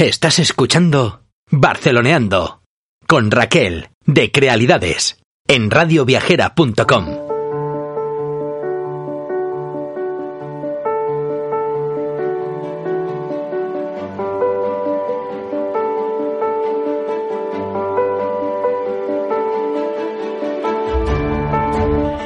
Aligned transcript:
Estás 0.00 0.38
escuchando 0.38 1.26
Barceloneando 1.50 2.62
con 3.06 3.30
Raquel 3.30 3.90
de 4.06 4.32
Crealidades 4.32 5.18
en 5.46 5.70
radioviajera.com. 5.70 7.06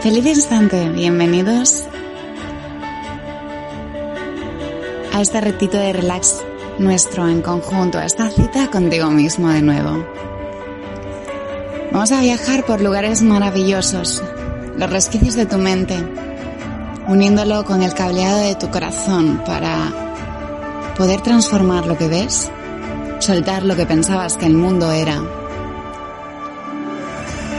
Feliz 0.01 0.27
instante, 0.27 0.91
bienvenidos 0.91 1.83
a 5.13 5.21
este 5.21 5.41
retito 5.41 5.77
de 5.77 5.93
relax 5.93 6.45
nuestro 6.79 7.29
en 7.29 7.43
conjunto, 7.43 8.01
esta 8.01 8.31
cita 8.31 8.71
contigo 8.71 9.11
mismo 9.11 9.49
de 9.49 9.63
nuevo. 9.63 10.05
Vamos 11.93 12.13
a 12.13 12.21
viajar 12.21 12.65
por 12.65 12.81
lugares 12.81 13.23
maravillosos, 13.23 14.23
los 14.77 14.91
resquicios 14.91 15.35
de 15.35 15.47
tu 15.47 15.59
mente, 15.59 15.97
uniéndolo 17.07 17.65
con 17.65 17.83
el 17.83 17.95
cableado 17.95 18.39
de 18.39 18.55
tu 18.57 18.71
corazón 18.71 19.43
para 19.47 20.93
poder 20.97 21.21
transformar 21.21 21.87
lo 21.87 21.97
que 21.97 22.09
ves, 22.09 22.51
soltar 23.21 23.63
lo 23.63 23.77
que 23.77 23.87
pensabas 23.87 24.37
que 24.37 24.47
el 24.47 24.55
mundo 24.55 24.91
era 24.91 25.23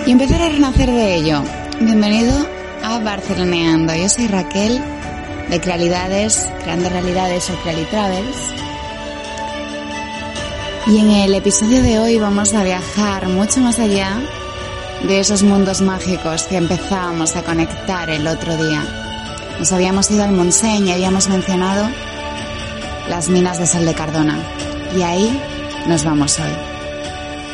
y 0.05 0.12
empezar 0.12 0.41
a 0.41 0.49
renacer 0.49 0.90
de 0.90 1.16
ello. 1.16 1.41
Bienvenido 1.79 2.34
a 2.84 2.99
Barceloneando. 2.99 3.95
Yo 3.95 4.07
soy 4.07 4.27
Raquel 4.27 4.79
de 5.49 5.59
Crealidades, 5.59 6.48
Creando 6.63 6.90
Realidades 6.90 7.49
o 7.49 7.55
Crealitravels. 7.63 8.65
Y 10.88 10.99
en 10.99 11.09
el 11.09 11.34
episodio 11.34 11.81
de 11.81 11.98
hoy 11.98 12.20
vamos 12.20 12.53
a 12.53 12.63
viajar 12.63 13.27
mucho 13.27 13.59
más 13.59 13.80
allá 13.80 14.20
de 15.01 15.20
esos 15.20 15.41
mundos 15.41 15.82
mágicos 15.82 16.43
que 16.43 16.57
empezábamos 16.57 17.35
a 17.35 17.43
conectar 17.43 18.07
el 18.12 18.27
otro 18.27 18.55
día. 18.55 18.84
Nos 19.57 19.71
habíamos 19.71 20.12
ido 20.12 20.23
al 20.23 20.34
Montseny 20.34 20.90
y 20.90 20.91
habíamos 20.91 21.27
mencionado 21.27 21.90
las 23.10 23.29
minas 23.29 23.57
de 23.57 23.65
sal 23.65 23.84
de 23.84 23.95
Cardona. 23.95 24.37
Y 24.95 25.01
ahí 25.01 25.41
nos 25.87 26.04
vamos 26.04 26.40
hoy, 26.40 26.54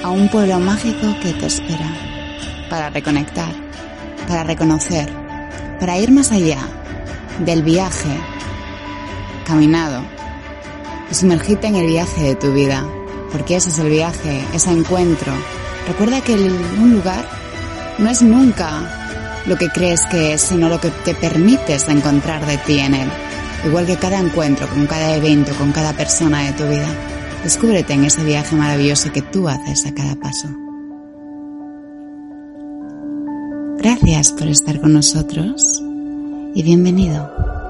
a 0.03 0.09
un 0.09 0.27
pueblo 0.27 0.59
mágico 0.59 1.15
que 1.23 1.31
te 1.31 1.45
espera 1.45 1.89
para 2.69 2.89
reconectar, 2.89 3.53
para 4.27 4.43
reconocer, 4.43 5.09
para 5.79 5.97
ir 5.97 6.11
más 6.11 6.33
allá 6.33 6.59
del 7.39 7.63
viaje 7.63 8.09
caminado 9.47 10.01
y 11.09 11.13
sumergirte 11.13 11.67
en 11.67 11.75
el 11.77 11.87
viaje 11.87 12.23
de 12.23 12.35
tu 12.35 12.51
vida, 12.51 12.85
porque 13.31 13.55
ese 13.55 13.69
es 13.69 13.79
el 13.79 13.89
viaje, 13.89 14.43
ese 14.53 14.71
encuentro. 14.71 15.31
Recuerda 15.87 16.21
que 16.21 16.33
un 16.33 16.93
lugar 16.93 17.27
no 17.97 18.09
es 18.09 18.21
nunca 18.21 19.01
lo 19.45 19.57
que 19.57 19.69
crees 19.69 20.05
que 20.05 20.33
es, 20.33 20.41
sino 20.41 20.69
lo 20.69 20.79
que 20.79 20.89
te 20.89 21.15
permites 21.15 21.87
encontrar 21.87 22.45
de 22.45 22.57
ti 22.57 22.79
en 22.79 22.93
él. 22.93 23.09
Igual 23.65 23.85
que 23.85 23.97
cada 23.97 24.19
encuentro, 24.19 24.67
con 24.67 24.87
cada 24.87 25.15
evento, 25.15 25.53
con 25.55 25.71
cada 25.71 25.93
persona 25.93 26.43
de 26.43 26.53
tu 26.53 26.63
vida. 26.63 26.87
Descúbrete 27.43 27.93
en 27.93 28.05
ese 28.05 28.23
viaje 28.23 28.55
maravilloso 28.55 29.11
que 29.11 29.21
tú 29.21 29.47
haces 29.47 29.85
a 29.85 29.93
cada 29.93 30.15
paso. 30.15 30.47
Gracias 33.77 34.31
por 34.31 34.47
estar 34.47 34.79
con 34.79 34.93
nosotros 34.93 35.81
y 36.53 36.61
bienvenido. 36.61 37.60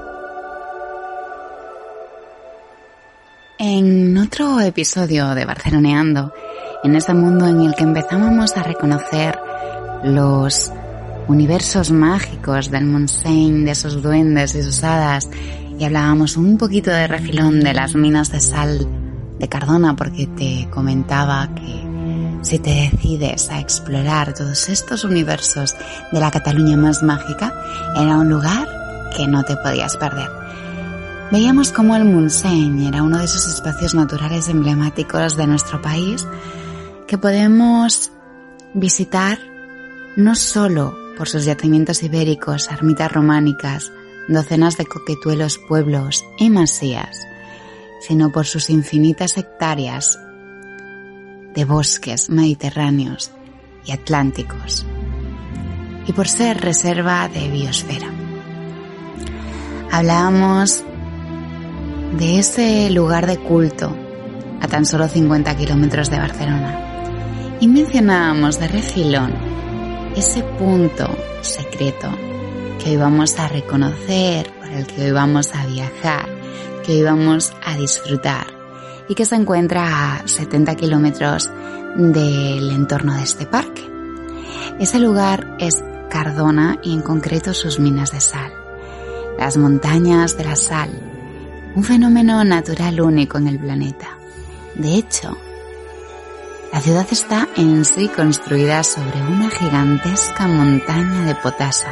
En 3.64 4.18
otro 4.18 4.60
episodio 4.60 5.36
de 5.36 5.44
Barceloneando, 5.44 6.34
en 6.82 6.96
ese 6.96 7.14
mundo 7.14 7.46
en 7.46 7.60
el 7.60 7.76
que 7.76 7.84
empezábamos 7.84 8.56
a 8.56 8.64
reconocer 8.64 9.38
los 10.02 10.72
universos 11.28 11.92
mágicos 11.92 12.72
del 12.72 12.86
Montseny, 12.86 13.62
de 13.62 13.70
esos 13.70 14.02
duendes 14.02 14.56
y 14.56 14.64
sus 14.64 14.82
hadas, 14.82 15.28
y 15.78 15.84
hablábamos 15.84 16.36
un 16.36 16.58
poquito 16.58 16.90
de 16.90 17.06
refilón 17.06 17.60
de 17.60 17.72
las 17.72 17.94
minas 17.94 18.32
de 18.32 18.40
sal 18.40 18.84
de 19.38 19.48
Cardona, 19.48 19.94
porque 19.94 20.26
te 20.26 20.68
comentaba 20.68 21.48
que 21.54 22.40
si 22.42 22.58
te 22.58 22.90
decides 22.90 23.48
a 23.48 23.60
explorar 23.60 24.34
todos 24.34 24.68
estos 24.70 25.04
universos 25.04 25.76
de 26.10 26.18
la 26.18 26.32
Cataluña 26.32 26.76
más 26.76 27.04
mágica, 27.04 27.54
era 27.94 28.16
un 28.16 28.28
lugar 28.28 28.66
que 29.16 29.28
no 29.28 29.44
te 29.44 29.54
podías 29.54 29.96
perder. 29.98 30.41
Veíamos 31.32 31.72
cómo 31.72 31.96
el 31.96 32.04
Montseny 32.04 32.88
era 32.88 33.02
uno 33.02 33.16
de 33.16 33.24
esos 33.24 33.48
espacios 33.48 33.94
naturales 33.94 34.50
emblemáticos 34.50 35.34
de 35.34 35.46
nuestro 35.46 35.80
país 35.80 36.26
que 37.08 37.16
podemos 37.16 38.12
visitar 38.74 39.38
no 40.14 40.34
solo 40.34 40.94
por 41.16 41.30
sus 41.30 41.46
yacimientos 41.46 42.02
ibéricos, 42.02 42.68
ermitas 42.70 43.10
románicas, 43.10 43.90
docenas 44.28 44.76
de 44.76 44.84
coquetuelos 44.84 45.58
pueblos 45.66 46.22
y 46.38 46.50
masías, 46.50 47.26
sino 48.06 48.30
por 48.30 48.44
sus 48.44 48.68
infinitas 48.68 49.38
hectáreas 49.38 50.20
de 51.54 51.64
bosques 51.64 52.28
mediterráneos 52.28 53.30
y 53.86 53.92
atlánticos, 53.92 54.84
y 56.06 56.12
por 56.12 56.28
ser 56.28 56.60
reserva 56.60 57.26
de 57.28 57.48
biosfera. 57.48 58.10
Hablábamos 59.90 60.84
de 62.12 62.38
ese 62.38 62.90
lugar 62.90 63.26
de 63.26 63.38
culto 63.38 63.96
a 64.60 64.68
tan 64.68 64.84
solo 64.84 65.08
50 65.08 65.56
kilómetros 65.56 66.10
de 66.10 66.18
Barcelona 66.18 67.56
y 67.60 67.68
mencionábamos 67.68 68.60
de 68.60 68.68
refilón 68.68 69.32
ese 70.16 70.42
punto 70.42 71.08
secreto 71.40 72.08
que 72.82 72.90
hoy 72.90 72.96
vamos 72.96 73.38
a 73.38 73.48
reconocer, 73.48 74.50
por 74.58 74.68
el 74.68 74.86
que 74.86 75.06
hoy 75.06 75.10
vamos 75.12 75.54
a 75.54 75.66
viajar, 75.66 76.28
que 76.84 76.92
hoy 76.92 77.02
vamos 77.02 77.52
a 77.64 77.76
disfrutar 77.76 78.46
y 79.08 79.14
que 79.14 79.24
se 79.24 79.36
encuentra 79.36 80.16
a 80.16 80.28
70 80.28 80.74
kilómetros 80.74 81.50
del 81.96 82.70
entorno 82.70 83.14
de 83.14 83.22
este 83.22 83.46
parque. 83.46 83.82
Ese 84.78 84.98
lugar 84.98 85.56
es 85.60 85.82
Cardona 86.10 86.78
y 86.82 86.92
en 86.92 87.02
concreto 87.02 87.54
sus 87.54 87.78
minas 87.78 88.12
de 88.12 88.20
sal, 88.20 88.52
las 89.38 89.56
montañas 89.56 90.36
de 90.36 90.44
la 90.44 90.56
sal, 90.56 91.11
un 91.74 91.84
fenómeno 91.84 92.44
natural 92.44 93.00
único 93.00 93.38
en 93.38 93.48
el 93.48 93.58
planeta. 93.58 94.18
De 94.74 94.94
hecho, 94.94 95.36
la 96.72 96.80
ciudad 96.80 97.06
está 97.10 97.48
en 97.56 97.84
sí 97.84 98.08
construida 98.08 98.82
sobre 98.82 99.20
una 99.22 99.50
gigantesca 99.50 100.46
montaña 100.46 101.24
de 101.26 101.34
potasa 101.34 101.90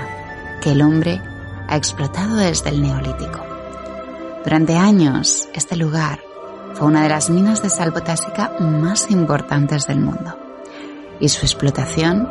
que 0.62 0.72
el 0.72 0.82
hombre 0.82 1.20
ha 1.68 1.76
explotado 1.76 2.36
desde 2.36 2.70
el 2.70 2.82
neolítico. 2.82 3.44
Durante 4.44 4.76
años, 4.76 5.48
este 5.54 5.76
lugar 5.76 6.20
fue 6.74 6.86
una 6.86 7.02
de 7.02 7.10
las 7.10 7.30
minas 7.30 7.62
de 7.62 7.70
sal 7.70 7.92
potásica 7.92 8.52
más 8.58 9.10
importantes 9.10 9.86
del 9.86 10.00
mundo. 10.00 10.38
Y 11.20 11.28
su 11.28 11.44
explotación 11.44 12.26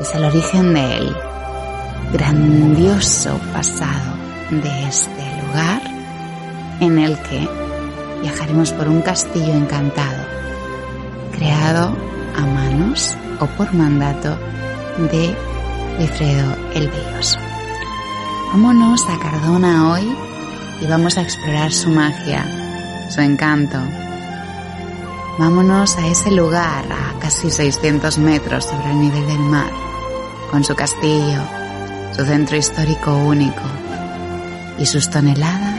es 0.00 0.14
el 0.14 0.24
origen 0.24 0.74
del 0.74 1.16
grandioso 2.12 3.38
pasado 3.52 4.14
de 4.50 4.88
este 4.88 5.42
lugar 5.46 5.97
en 6.80 6.98
el 6.98 7.18
que 7.22 7.48
viajaremos 8.22 8.72
por 8.72 8.88
un 8.88 9.02
castillo 9.02 9.52
encantado, 9.54 10.24
creado 11.32 11.96
a 12.36 12.40
manos 12.40 13.16
o 13.40 13.46
por 13.46 13.72
mandato 13.74 14.36
de 15.10 15.34
Wilfredo 15.98 16.56
el 16.74 16.88
Belloso. 16.88 17.38
Vámonos 18.52 19.04
a 19.08 19.18
Cardona 19.18 19.92
hoy 19.92 20.16
y 20.80 20.86
vamos 20.86 21.18
a 21.18 21.22
explorar 21.22 21.72
su 21.72 21.90
magia, 21.90 22.44
su 23.10 23.20
encanto. 23.20 23.78
Vámonos 25.38 25.96
a 25.98 26.06
ese 26.06 26.30
lugar 26.30 26.84
a 26.90 27.18
casi 27.20 27.50
600 27.50 28.18
metros 28.18 28.64
sobre 28.64 28.90
el 28.90 29.00
nivel 29.00 29.26
del 29.26 29.40
mar, 29.40 29.70
con 30.50 30.64
su 30.64 30.74
castillo, 30.74 31.40
su 32.16 32.24
centro 32.24 32.56
histórico 32.56 33.16
único 33.16 33.62
y 34.78 34.86
sus 34.86 35.10
toneladas 35.10 35.77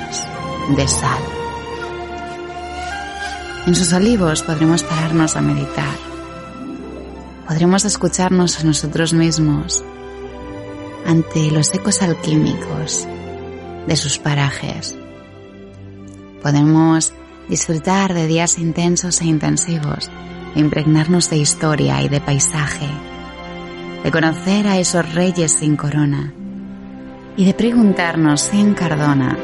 de 0.75 0.87
sal. 0.87 1.19
En 3.65 3.75
sus 3.75 3.91
olivos 3.93 4.41
podremos 4.41 4.83
pararnos 4.83 5.35
a 5.35 5.41
meditar. 5.41 5.95
Podremos 7.47 7.85
escucharnos 7.85 8.59
a 8.59 8.63
nosotros 8.63 9.13
mismos 9.13 9.83
ante 11.05 11.51
los 11.51 11.73
ecos 11.73 12.01
alquímicos 12.01 13.07
de 13.87 13.95
sus 13.95 14.19
parajes. 14.19 14.95
Podemos 16.41 17.13
disfrutar 17.49 18.13
de 18.13 18.27
días 18.27 18.59
intensos 18.59 19.21
e 19.21 19.25
intensivos, 19.25 20.09
impregnarnos 20.55 21.29
de 21.29 21.37
historia 21.37 22.01
y 22.01 22.09
de 22.09 22.21
paisaje, 22.21 22.87
de 24.03 24.11
conocer 24.11 24.67
a 24.67 24.77
esos 24.77 25.13
reyes 25.13 25.51
sin 25.51 25.75
corona 25.75 26.33
y 27.35 27.45
de 27.45 27.53
preguntarnos 27.53 28.41
si 28.41 28.59
en 28.59 28.73
Cardona, 28.73 29.37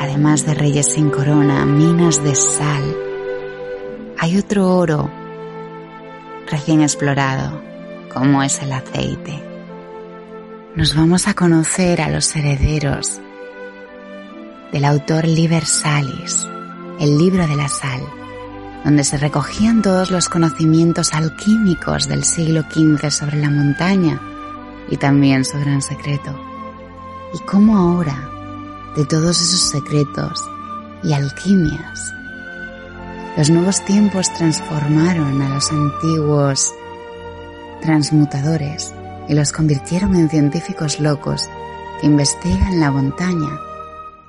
además 0.00 0.46
de 0.46 0.54
reyes 0.54 0.92
sin 0.92 1.10
corona, 1.10 1.64
minas 1.64 2.22
de 2.22 2.34
sal, 2.34 2.96
hay 4.18 4.38
otro 4.38 4.76
oro 4.76 5.10
recién 6.50 6.82
explorado, 6.82 7.60
como 8.12 8.42
es 8.42 8.62
el 8.62 8.72
aceite. 8.72 9.42
Nos 10.76 10.94
vamos 10.94 11.28
a 11.28 11.34
conocer 11.34 12.00
a 12.00 12.08
los 12.08 12.34
herederos 12.36 13.20
del 14.72 14.84
autor 14.84 15.26
Liber 15.26 15.66
Salis, 15.66 16.46
el 17.00 17.18
libro 17.18 17.46
de 17.46 17.56
la 17.56 17.68
sal, 17.68 18.00
donde 18.84 19.04
se 19.04 19.18
recogían 19.18 19.82
todos 19.82 20.10
los 20.10 20.28
conocimientos 20.28 21.12
alquímicos 21.14 22.08
del 22.08 22.24
siglo 22.24 22.62
XV 22.62 23.10
sobre 23.10 23.38
la 23.38 23.50
montaña 23.50 24.20
y 24.90 24.96
también 24.96 25.44
su 25.44 25.58
gran 25.58 25.82
secreto. 25.82 26.38
Y 27.34 27.38
cómo 27.40 27.76
ahora, 27.76 28.31
de 28.96 29.06
todos 29.06 29.40
esos 29.40 29.60
secretos 29.60 30.48
y 31.02 31.12
alquimias, 31.12 32.12
los 33.36 33.48
nuevos 33.48 33.82
tiempos 33.86 34.32
transformaron 34.34 35.40
a 35.40 35.48
los 35.54 35.72
antiguos 35.72 36.74
transmutadores 37.80 38.92
y 39.28 39.34
los 39.34 39.52
convirtieron 39.52 40.14
en 40.16 40.28
científicos 40.28 41.00
locos 41.00 41.48
que 42.00 42.06
investigan 42.06 42.78
la 42.78 42.90
montaña, 42.90 43.58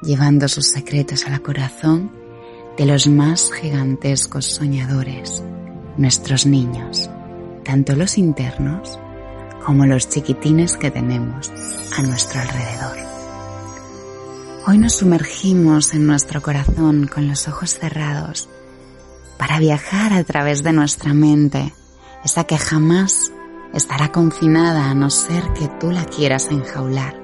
llevando 0.02 0.48
sus 0.48 0.70
secretos 0.70 1.26
al 1.28 1.42
corazón 1.42 2.12
de 2.78 2.86
los 2.86 3.08
más 3.08 3.52
gigantescos 3.52 4.46
soñadores, 4.46 5.44
nuestros 5.98 6.46
niños, 6.46 7.10
tanto 7.66 7.96
los 7.96 8.18
internos 8.18 8.98
como 9.66 9.86
los 9.86 10.08
chiquitines 10.10 10.78
que 10.78 10.92
tenemos 10.92 11.52
a 11.98 12.02
nuestro 12.04 12.40
alrededor. 12.40 13.03
Hoy 14.66 14.78
nos 14.78 14.94
sumergimos 14.96 15.94
en 15.94 16.08
nuestro 16.08 16.42
corazón 16.42 17.06
con 17.14 17.28
los 17.28 17.50
ojos 17.50 17.78
cerrados 17.78 18.48
para 19.38 19.60
viajar 19.60 20.14
a 20.14 20.24
través 20.24 20.64
de 20.64 20.72
nuestra 20.72 21.14
mente, 21.14 21.74
esa 22.24 22.46
que 22.46 22.58
jamás 22.58 23.34
estará 23.74 24.14
confinada 24.14 24.90
a 24.90 24.96
no 24.96 25.10
ser 25.10 25.44
que 25.52 25.68
tú 25.82 25.92
la 25.92 26.06
quieras 26.06 26.48
enjaular. 26.50 27.22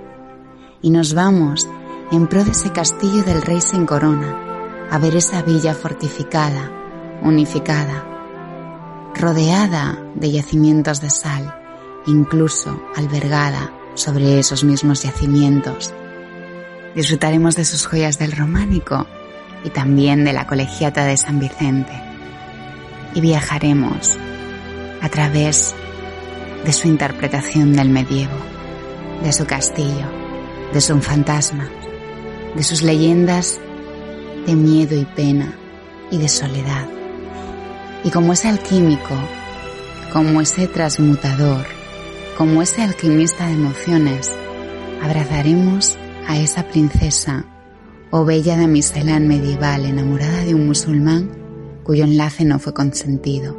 Y 0.82 0.90
nos 0.90 1.14
vamos 1.14 1.66
en 2.12 2.28
pro 2.28 2.44
de 2.44 2.52
ese 2.52 2.74
castillo 2.74 3.24
del 3.24 3.42
rey 3.42 3.62
sin 3.62 3.86
corona, 3.86 4.90
a 4.92 4.98
ver 4.98 5.16
esa 5.16 5.42
villa 5.42 5.74
fortificada, 5.74 6.70
unificada, 7.22 8.04
rodeada 9.16 9.98
de 10.14 10.30
yacimientos 10.30 11.00
de 11.00 11.10
sal, 11.10 11.56
incluso 12.06 12.82
albergada 12.98 13.72
sobre 13.94 14.40
esos 14.40 14.66
mismos 14.66 15.04
yacimientos. 15.04 15.94
Disfrutaremos 16.96 17.56
de 17.56 17.66
sus 17.66 17.86
joyas 17.86 18.18
del 18.18 18.32
románico 18.32 19.08
y 19.64 19.70
también 19.70 20.24
de 20.26 20.34
la 20.34 20.48
colegiata 20.48 21.06
de 21.06 21.18
San 21.18 21.40
Vicente. 21.40 21.94
Y 23.14 23.22
viajaremos 23.22 24.18
a 25.02 25.10
través 25.10 25.76
de 26.66 26.74
su 26.74 26.88
interpretación 26.88 27.74
del 27.74 27.90
medievo, 27.90 28.38
de 29.24 29.32
su 29.34 29.46
castillo, 29.46 30.08
de 30.74 30.82
su 30.82 31.00
fantasma, 31.02 31.70
de 32.56 32.64
sus 32.64 32.82
leyendas 32.82 33.60
de 34.46 34.56
miedo 34.56 34.96
y 34.96 35.06
pena 35.06 35.54
y 36.12 36.18
de 36.18 36.28
soledad. 36.28 36.88
Y 38.04 38.10
como 38.10 38.34
ese 38.34 38.50
alquímico, 38.50 39.16
como 40.12 40.42
ese 40.42 40.68
transmutador, 40.68 41.66
como 42.38 42.62
ese 42.62 42.82
alquimista 42.82 43.48
de 43.48 43.54
emociones, 43.54 44.32
abrazaremos 45.04 45.98
a 46.30 46.38
esa 46.38 46.68
princesa 46.68 47.44
o 48.12 48.24
bella 48.24 48.56
damisela 48.56 49.20
medieval 49.20 49.86
enamorada 49.86 50.46
de 50.46 50.54
un 50.54 50.68
musulmán 50.68 51.32
cuyo 51.84 52.04
enlace 52.04 52.46
no 52.46 52.60
fue 52.60 52.72
consentido. 52.72 53.58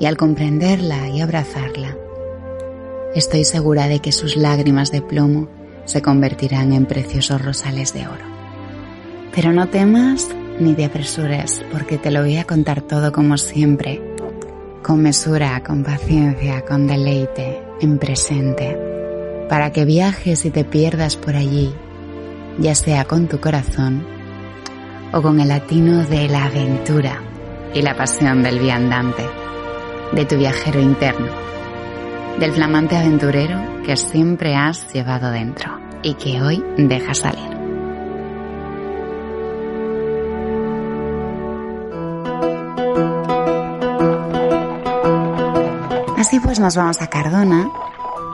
Y 0.00 0.06
al 0.06 0.16
comprenderla 0.16 1.08
y 1.08 1.20
abrazarla, 1.20 1.96
estoy 3.14 3.44
segura 3.44 3.88
de 3.88 3.98
que 3.98 4.12
sus 4.12 4.36
lágrimas 4.36 4.90
de 4.90 5.02
plomo 5.02 5.50
se 5.84 6.00
convertirán 6.00 6.72
en 6.72 6.86
preciosos 6.86 7.44
rosales 7.44 7.92
de 7.92 8.06
oro. 8.06 8.24
Pero 9.34 9.52
no 9.52 9.68
temas 9.68 10.28
ni 10.60 10.72
te 10.72 10.86
apresures, 10.86 11.62
porque 11.70 11.98
te 11.98 12.10
lo 12.10 12.22
voy 12.22 12.38
a 12.38 12.44
contar 12.44 12.80
todo 12.80 13.12
como 13.12 13.36
siempre, 13.36 14.00
con 14.82 15.02
mesura, 15.02 15.62
con 15.62 15.84
paciencia, 15.84 16.64
con 16.64 16.86
deleite, 16.86 17.60
en 17.82 17.98
presente, 17.98 18.78
para 19.48 19.72
que 19.72 19.84
viajes 19.84 20.46
y 20.46 20.50
te 20.50 20.64
pierdas 20.64 21.16
por 21.16 21.36
allí, 21.36 21.74
ya 22.58 22.74
sea 22.74 23.04
con 23.04 23.28
tu 23.28 23.40
corazón 23.40 24.04
o 25.12 25.22
con 25.22 25.40
el 25.40 25.48
latino 25.48 26.04
de 26.04 26.28
la 26.28 26.46
aventura 26.46 27.22
y 27.72 27.82
la 27.82 27.96
pasión 27.96 28.42
del 28.42 28.58
viandante, 28.58 29.24
de 30.12 30.24
tu 30.24 30.36
viajero 30.36 30.80
interno, 30.80 31.28
del 32.38 32.52
flamante 32.52 32.96
aventurero 32.96 33.82
que 33.84 33.96
siempre 33.96 34.54
has 34.54 34.92
llevado 34.92 35.30
dentro 35.30 35.78
y 36.02 36.14
que 36.14 36.42
hoy 36.42 36.62
deja 36.76 37.14
salir. 37.14 37.58
Así 46.18 46.40
pues 46.40 46.58
nos 46.60 46.76
vamos 46.76 47.00
a 47.00 47.06
Cardona, 47.06 47.70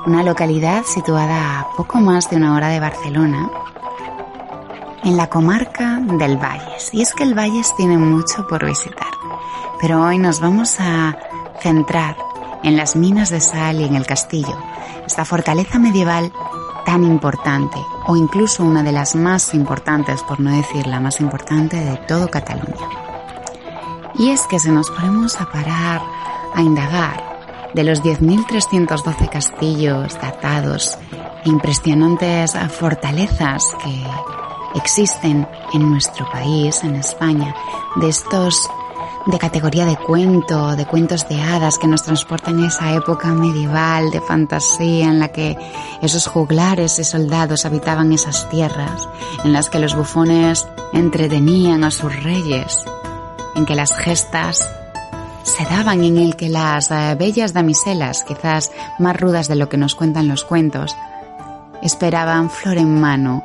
una 0.07 0.23
localidad 0.23 0.85
situada 0.85 1.61
a 1.61 1.69
poco 1.77 2.01
más 2.01 2.29
de 2.31 2.37
una 2.37 2.55
hora 2.55 2.69
de 2.69 2.81
Barcelona, 2.81 3.49
en 5.05 5.17
la 5.17 5.29
comarca 5.29 6.01
del 6.01 6.39
Valles. 6.39 6.91
Y 6.93 7.03
es 7.03 7.15
que 7.15 7.23
el 7.23 7.35
Valles 7.35 7.75
tiene 7.77 7.99
mucho 7.99 8.47
por 8.47 8.65
visitar, 8.65 9.13
pero 9.81 10.03
hoy 10.03 10.19
nos 10.19 10.41
vamos 10.41 10.77
a 10.81 11.17
centrar 11.61 12.17
en 12.63 12.77
las 12.77 12.97
minas 12.97 13.31
de 13.31 13.41
sal 13.41 13.81
y 13.81 13.85
en 13.85 13.95
el 13.95 14.07
castillo, 14.07 14.57
esta 15.07 15.25
fortaleza 15.25 15.79
medieval 15.79 16.33
tan 16.87 17.05
importante, 17.05 17.79
o 18.07 18.17
incluso 18.17 18.65
una 18.65 18.83
de 18.83 18.93
las 18.93 19.15
más 19.15 19.55
importantes, 19.55 20.23
por 20.23 20.41
no 20.41 20.51
decir 20.51 20.87
la 20.87 21.01
más 21.01 21.21
importante 21.21 21.77
de 21.77 21.97
todo 22.09 22.29
Cataluña. 22.29 22.89
Y 24.17 24.31
es 24.31 24.43
que 24.47 24.59
si 24.59 24.71
nos 24.71 24.91
ponemos 24.91 25.41
a 25.41 25.51
parar 25.51 26.01
a 26.55 26.63
indagar 26.63 27.35
de 27.75 27.85
los 27.85 28.03
10.312 28.03 29.29
castillos 29.29 30.15
datados 30.21 30.97
e 31.45 31.49
impresionantes 31.49 32.57
fortalezas 32.71 33.75
que 33.83 34.05
existen 34.75 35.47
en 35.73 35.91
nuestro 35.91 36.29
país, 36.31 36.83
en 36.85 36.97
España, 36.97 37.55
de 37.97 38.09
estos 38.09 38.57
de 39.27 39.39
categoría 39.39 39.87
de 39.87 39.97
cuento, 39.97 40.77
de 40.77 40.85
cuentos 40.85 41.27
de 41.29 41.41
hadas 41.41 41.79
que 41.79 41.87
nos 41.87 42.03
transportan 42.03 42.63
a 42.63 42.69
esa 42.69 42.93
época 42.95 43.29
medieval 43.29 44.11
de 44.11 44.21
fantasía 44.21 45.07
en 45.07 45.19
la 45.19 45.29
que 45.29 45.57
esos 46.03 46.27
juglares 46.27 46.99
y 46.99 47.05
soldados 47.05 47.65
habitaban 47.65 48.13
esas 48.13 48.49
tierras, 48.51 49.09
en 49.45 49.53
las 49.53 49.71
que 49.71 49.79
los 49.79 49.95
bufones 49.97 50.67
entretenían 50.93 51.85
a 51.85 51.91
sus 51.91 52.23
reyes, 52.23 52.85
en 53.55 53.65
que 53.65 53.75
las 53.75 53.97
gestas 53.97 54.69
se 55.43 55.65
daban 55.65 56.05
en 56.05 56.19
el 56.19 56.37
que 56.37 56.49
las 56.49 56.91
eh, 56.91 57.17
bellas 57.19 57.53
damiselas, 57.53 58.25
quizás 58.25 58.73
más 58.99 59.19
rudas 59.19 59.49
de 59.49 59.57
lo 59.57 59.69
que 59.69 59.77
nos 59.77 59.95
cuentan 59.95 60.29
los 60.29 60.45
cuentos, 60.45 60.97
esperaban 61.83 62.51
flor 62.51 62.79
en 62.79 63.01
mano, 63.01 63.45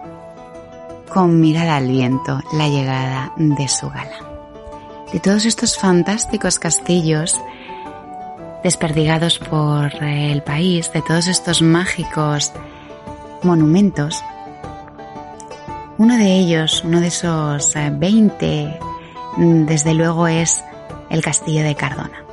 con 1.10 1.39
mirada 1.42 1.78
al 1.78 1.88
viento, 1.88 2.39
la 2.54 2.68
llegada 2.68 3.34
de 3.38 3.68
su 3.68 3.89
gala 3.89 4.30
de 5.12 5.20
todos 5.20 5.46
estos 5.46 5.78
fantásticos 5.78 6.60
castillos 6.60 7.39
desperdigados 8.63 9.39
por 9.39 9.94
el 10.04 10.44
país, 10.44 10.92
de 10.94 11.01
todos 11.01 11.28
estos 11.28 11.62
mágicos 11.62 12.51
monumentos. 13.42 14.24
Uno 15.98 16.18
de 16.18 16.38
ellos, 16.38 16.84
uno 16.84 17.00
de 17.00 17.08
esos 17.08 17.74
20, 17.74 18.46
eh, 18.46 18.80
desde 19.38 19.94
luego 19.94 20.28
es 20.28 20.63
el 21.10 21.22
castillo 21.22 21.63
de 21.63 21.75
Cardona. 21.75 22.24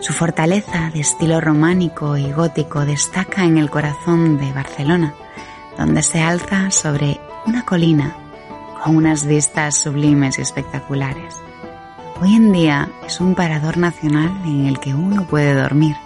Su 0.00 0.12
fortaleza 0.12 0.90
de 0.92 1.00
estilo 1.00 1.40
románico 1.40 2.16
y 2.16 2.30
gótico 2.30 2.84
destaca 2.84 3.44
en 3.44 3.56
el 3.56 3.70
corazón 3.70 4.38
de 4.38 4.52
Barcelona, 4.52 5.14
donde 5.78 6.02
se 6.02 6.20
alza 6.20 6.70
sobre 6.70 7.18
una 7.46 7.64
colina 7.64 8.16
con 8.82 8.96
unas 8.96 9.26
vistas 9.26 9.76
sublimes 9.76 10.38
y 10.38 10.42
espectaculares. 10.42 11.34
Hoy 12.20 12.34
en 12.34 12.52
día 12.52 12.88
es 13.06 13.20
un 13.20 13.34
parador 13.34 13.76
nacional 13.76 14.30
en 14.44 14.66
el 14.66 14.78
que 14.78 14.94
uno 14.94 15.26
puede 15.26 15.54
dormir 15.54 15.96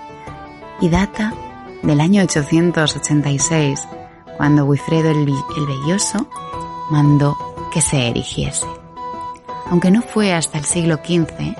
y 0.80 0.88
data 0.88 1.32
del 1.82 2.00
año 2.00 2.22
886, 2.22 3.86
cuando 4.36 4.64
Wifredo 4.64 5.10
el, 5.10 5.18
el 5.18 5.66
Belloso 5.66 6.28
mandó 6.90 7.36
que 7.72 7.80
se 7.80 8.08
erigiese. 8.08 8.66
Aunque 9.70 9.90
no 9.90 10.02
fue 10.02 10.32
hasta 10.32 10.58
el 10.58 10.64
siglo 10.64 10.96
XV 10.96 11.54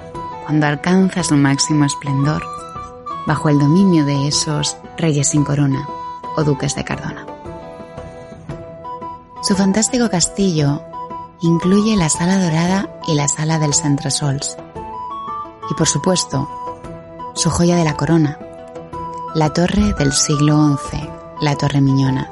cuando 0.47 0.66
alcanza 0.66 1.23
su 1.23 1.37
máximo 1.37 1.85
esplendor 1.85 2.42
bajo 3.26 3.50
el 3.50 3.58
dominio 3.58 4.06
de 4.06 4.28
esos 4.28 4.76
reyes 4.97 5.28
sin 5.28 5.44
corona 5.44 5.87
o 6.37 6.44
duques 6.44 6.75
de 6.75 6.85
Cardona. 6.85 7.27
Su 9.49 9.57
fantástico 9.57 10.11
castillo 10.11 10.83
incluye 11.40 11.97
la 11.97 12.11
Sala 12.11 12.38
Dorada 12.38 13.00
y 13.07 13.14
la 13.14 13.28
Sala 13.28 13.59
del 13.59 13.73
Centresols. 13.73 14.59
por 15.78 15.88
supuesto, 15.88 16.47
su 17.35 17.49
joya 17.49 17.76
de 17.76 17.85
la 17.85 17.97
corona, 17.97 18.38
la 19.35 19.49
torre 19.49 19.95
del 19.95 20.12
siglo 20.12 20.76
XI, 20.76 21.09
la 21.40 21.57
Torre 21.57 21.81
Miñona, 21.81 22.31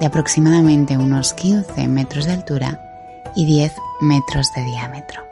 de 0.00 0.06
aproximadamente 0.06 0.98
unos 0.98 1.34
15 1.34 1.86
metros 1.86 2.24
de 2.24 2.32
altura 2.32 2.80
y 3.36 3.46
10 3.46 3.72
metros 4.00 4.52
de 4.52 4.64
diámetro. 4.64 5.22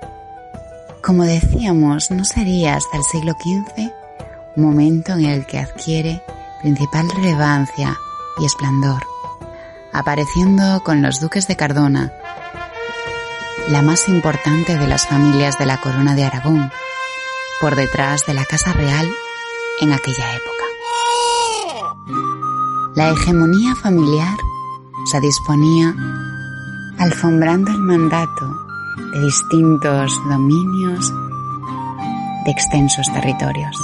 Como 1.02 1.24
decíamos, 1.24 2.12
no 2.12 2.24
sería 2.24 2.76
hasta 2.76 2.96
el 2.96 3.02
siglo 3.02 3.32
XV 3.32 3.90
momento 4.54 5.14
en 5.14 5.24
el 5.24 5.46
que 5.46 5.58
adquiere 5.58 6.22
principal 6.62 7.10
relevancia 7.10 7.96
y 8.40 8.44
esplendor, 8.44 9.02
apareciendo 9.98 10.80
con 10.84 11.02
los 11.02 11.20
duques 11.20 11.48
de 11.48 11.56
Cardona, 11.56 12.12
la 13.68 13.82
más 13.82 14.08
importante 14.08 14.78
de 14.78 14.86
las 14.86 15.08
familias 15.08 15.58
de 15.58 15.66
la 15.66 15.80
corona 15.80 16.14
de 16.14 16.24
Aragón, 16.24 16.70
por 17.60 17.74
detrás 17.74 18.24
de 18.24 18.34
la 18.34 18.44
Casa 18.44 18.72
Real 18.72 19.10
en 19.80 19.92
aquella 19.92 20.34
época. 20.36 20.64
La 22.94 23.10
hegemonía 23.10 23.74
familiar 23.74 24.36
se 25.10 25.20
disponía 25.20 25.92
alfombrando 26.98 27.72
el 27.72 27.80
mandato 27.80 28.46
de 29.12 29.20
distintos 29.20 30.12
dominios 30.28 31.12
de 32.44 32.52
extensos 32.52 33.12
territorios. 33.12 33.76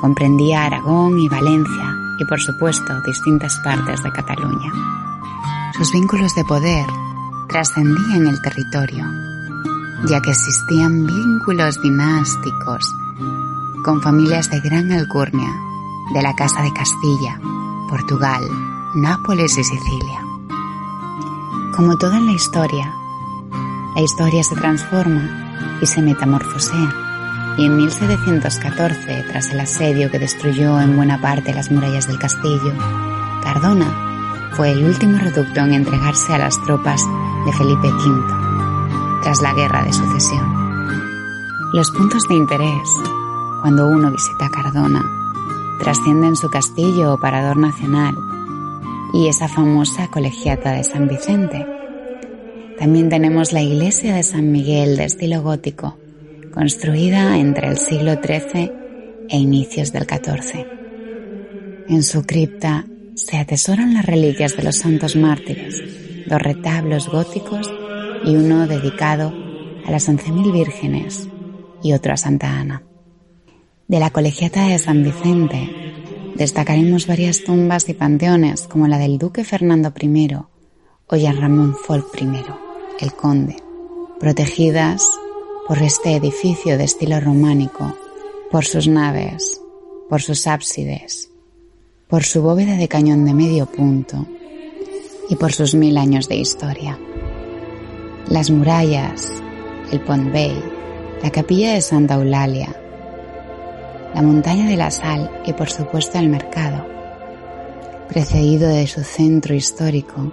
Comprendía 0.00 0.64
Aragón 0.64 1.20
y 1.20 1.28
Valencia 1.28 1.94
y 2.18 2.24
por 2.24 2.40
supuesto 2.40 2.98
distintas 3.02 3.58
partes 3.62 4.02
de 4.02 4.10
Cataluña. 4.10 5.03
Sus 5.76 5.90
vínculos 5.90 6.32
de 6.36 6.44
poder 6.44 6.86
trascendían 7.48 8.28
el 8.28 8.40
territorio, 8.40 9.04
ya 10.06 10.20
que 10.20 10.30
existían 10.30 11.04
vínculos 11.04 11.82
dinásticos 11.82 12.94
con 13.84 14.00
familias 14.00 14.48
de 14.50 14.60
gran 14.60 14.92
alcurnia 14.92 15.52
de 16.14 16.22
la 16.22 16.32
Casa 16.36 16.62
de 16.62 16.72
Castilla, 16.72 17.40
Portugal, 17.88 18.44
Nápoles 18.94 19.58
y 19.58 19.64
Sicilia. 19.64 20.24
Como 21.74 21.98
todo 21.98 22.12
en 22.12 22.26
la 22.26 22.32
historia, 22.32 22.94
la 23.96 24.00
historia 24.00 24.44
se 24.44 24.54
transforma 24.54 25.78
y 25.82 25.86
se 25.86 26.02
metamorfosea. 26.02 27.56
Y 27.58 27.66
en 27.66 27.76
1714, 27.76 29.24
tras 29.28 29.50
el 29.50 29.58
asedio 29.58 30.08
que 30.08 30.20
destruyó 30.20 30.80
en 30.80 30.94
buena 30.94 31.20
parte 31.20 31.52
las 31.52 31.72
murallas 31.72 32.06
del 32.06 32.20
castillo, 32.20 32.72
Cardona 33.42 34.03
fue 34.56 34.70
el 34.70 34.84
último 34.84 35.18
reducto 35.18 35.60
en 35.60 35.74
entregarse 35.74 36.32
a 36.32 36.38
las 36.38 36.62
tropas 36.62 37.04
de 37.44 37.52
Felipe 37.52 37.88
V, 37.88 39.20
tras 39.22 39.42
la 39.42 39.52
guerra 39.52 39.82
de 39.82 39.92
sucesión. 39.92 40.44
Los 41.72 41.90
puntos 41.90 42.22
de 42.28 42.36
interés, 42.36 42.88
cuando 43.62 43.88
uno 43.88 44.12
visita 44.12 44.48
Cardona, 44.50 45.02
trascienden 45.80 46.36
su 46.36 46.48
castillo 46.50 47.14
o 47.14 47.20
parador 47.20 47.56
nacional 47.56 48.14
y 49.12 49.26
esa 49.26 49.48
famosa 49.48 50.08
colegiata 50.08 50.72
de 50.72 50.84
San 50.84 51.08
Vicente, 51.08 51.66
también 52.78 53.08
tenemos 53.08 53.52
la 53.52 53.62
iglesia 53.62 54.14
de 54.14 54.22
San 54.22 54.52
Miguel 54.52 54.96
de 54.96 55.04
estilo 55.04 55.42
gótico, 55.42 55.98
construida 56.52 57.38
entre 57.38 57.68
el 57.68 57.78
siglo 57.78 58.14
XIII 58.22 58.72
e 59.28 59.36
inicios 59.36 59.92
del 59.92 60.04
XIV. 60.04 60.66
En 61.88 62.02
su 62.02 62.24
cripta 62.24 62.86
se 63.14 63.36
atesoran 63.36 63.94
las 63.94 64.06
reliquias 64.06 64.56
de 64.56 64.64
los 64.64 64.78
santos 64.78 65.16
mártires, 65.16 65.82
dos 66.26 66.40
retablos 66.40 67.08
góticos 67.08 67.72
y 68.24 68.34
uno 68.36 68.66
dedicado 68.66 69.32
a 69.86 69.90
las 69.90 70.08
once 70.08 70.32
mil 70.32 70.50
vírgenes 70.50 71.28
y 71.82 71.92
otro 71.92 72.12
a 72.12 72.16
Santa 72.16 72.58
Ana. 72.58 72.82
De 73.86 74.00
la 74.00 74.10
colegiata 74.10 74.66
de 74.66 74.78
San 74.78 75.04
Vicente 75.04 75.70
destacaremos 76.34 77.06
varias 77.06 77.44
tumbas 77.44 77.88
y 77.88 77.94
panteones 77.94 78.66
como 78.66 78.88
la 78.88 78.98
del 78.98 79.18
duque 79.18 79.44
Fernando 79.44 79.92
I 80.00 80.34
o 81.06 81.16
Jean 81.16 81.36
Ramón 81.36 81.76
Folk 81.76 82.06
I 82.20 82.26
el 83.00 83.12
Conde, 83.14 83.56
protegidas 84.18 85.06
por 85.68 85.78
este 85.82 86.16
edificio 86.16 86.78
de 86.78 86.84
estilo 86.84 87.20
románico, 87.20 87.96
por 88.50 88.64
sus 88.64 88.88
naves, 88.88 89.60
por 90.08 90.22
sus 90.22 90.46
ábsides, 90.46 91.30
por 92.14 92.22
su 92.22 92.42
bóveda 92.42 92.76
de 92.76 92.86
cañón 92.86 93.24
de 93.24 93.34
medio 93.34 93.66
punto 93.66 94.24
y 95.28 95.34
por 95.34 95.52
sus 95.52 95.74
mil 95.74 95.98
años 95.98 96.28
de 96.28 96.36
historia. 96.36 96.96
Las 98.28 98.52
murallas, 98.52 99.32
el 99.90 100.00
Pont 100.00 100.32
Vell, 100.32 100.62
la 101.24 101.30
capilla 101.30 101.72
de 101.72 101.80
Santa 101.80 102.14
Eulalia, 102.14 102.72
la 104.14 104.22
montaña 104.22 104.68
de 104.68 104.76
la 104.76 104.92
sal 104.92 105.28
y 105.44 105.54
por 105.54 105.68
supuesto 105.68 106.16
el 106.20 106.28
mercado, 106.28 106.86
precedido 108.10 108.68
de 108.68 108.86
su 108.86 109.02
centro 109.02 109.52
histórico 109.52 110.32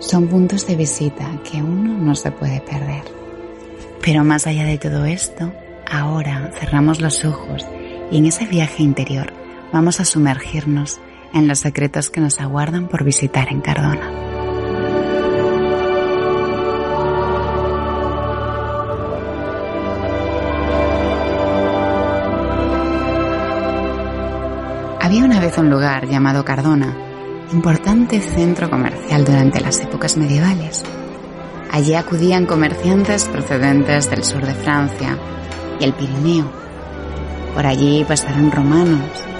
son 0.00 0.28
puntos 0.28 0.66
de 0.66 0.76
visita 0.76 1.40
que 1.50 1.62
uno 1.62 1.96
no 1.96 2.14
se 2.14 2.30
puede 2.30 2.60
perder. 2.60 3.04
Pero 4.02 4.22
más 4.22 4.46
allá 4.46 4.66
de 4.66 4.76
todo 4.76 5.06
esto, 5.06 5.50
ahora 5.90 6.50
cerramos 6.60 7.00
los 7.00 7.24
ojos 7.24 7.64
y 8.10 8.18
en 8.18 8.26
ese 8.26 8.44
viaje 8.44 8.82
interior 8.82 9.43
vamos 9.74 9.98
a 9.98 10.04
sumergirnos 10.04 11.00
en 11.32 11.48
los 11.48 11.58
secretos 11.58 12.08
que 12.08 12.20
nos 12.20 12.40
aguardan 12.40 12.86
por 12.86 13.02
visitar 13.02 13.48
en 13.50 13.60
Cardona. 13.60 14.08
Había 25.00 25.24
una 25.24 25.40
vez 25.40 25.58
un 25.58 25.70
lugar 25.70 26.06
llamado 26.06 26.44
Cardona 26.44 26.96
importante 27.52 28.20
centro 28.20 28.70
comercial 28.70 29.24
durante 29.24 29.60
las 29.60 29.80
épocas 29.80 30.16
medievales. 30.16 30.84
Allí 31.72 31.94
acudían 31.94 32.46
comerciantes 32.46 33.24
procedentes 33.24 34.08
del 34.08 34.22
sur 34.22 34.46
de 34.46 34.54
Francia 34.54 35.18
y 35.80 35.84
el 35.84 35.94
Pirineo. 35.94 36.48
Por 37.54 37.66
allí 37.66 38.04
pasaron 38.04 38.52
romanos 38.52 39.33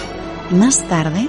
más 0.50 0.86
tarde 0.88 1.28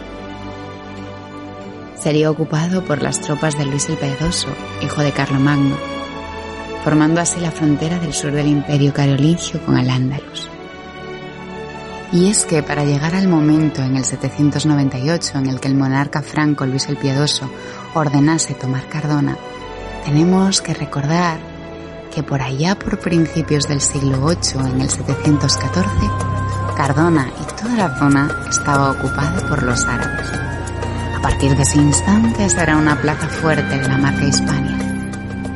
sería 1.96 2.30
ocupado 2.30 2.84
por 2.84 3.02
las 3.02 3.20
tropas 3.22 3.58
de 3.58 3.66
Luis 3.66 3.90
el 3.90 3.98
Piadoso, 3.98 4.50
hijo 4.82 5.02
de 5.02 5.12
Carlomagno, 5.12 5.76
formando 6.84 7.22
así 7.22 7.40
la 7.40 7.52
frontera 7.52 7.98
del 7.98 8.14
sur 8.14 8.32
del 8.32 8.48
imperio 8.48 8.94
carolingio 8.94 9.60
con 9.66 9.78
Al-Ándalus. 9.78 10.50
Y 12.12 12.30
es 12.30 12.46
que 12.46 12.62
para 12.62 12.86
llegar 12.86 13.16
al 13.16 13.28
momento 13.28 13.82
en 13.82 13.98
el 13.98 14.06
798 14.06 15.38
en 15.40 15.48
el 15.48 15.60
que 15.60 15.68
el 15.68 15.76
monarca 15.76 16.22
franco 16.22 16.66
Luis 16.66 16.88
el 16.88 16.98
Piadoso 16.98 17.50
ordenase 17.94 18.54
tomar 18.54 18.88
Cardona, 18.88 19.36
tenemos 20.06 20.62
que 20.62 20.74
recordar 20.74 21.40
que 22.14 22.22
por 22.22 22.42
allá 22.42 22.78
por 22.78 23.00
principios 23.00 23.68
del 23.68 23.82
siglo 23.82 24.20
VIII, 24.26 24.74
en 24.74 24.82
el 24.82 24.90
714, 24.90 25.90
Cardona 26.76 27.28
y 27.42 27.62
toda 27.62 27.76
la 27.76 27.98
zona 27.98 28.30
estaba 28.50 28.92
ocupada 28.92 29.48
por 29.48 29.64
los 29.64 29.86
árabes. 29.86 30.28
A 31.18 31.22
partir 31.22 31.56
de 31.56 31.64
ese 31.64 31.78
instante 31.78 32.50
será 32.50 32.78
una 32.78 33.02
plaza 33.02 33.28
fuerte 33.28 33.80
de 33.80 33.88
la 33.88 33.98
marca 33.98 34.26
Hispania. 34.26 34.78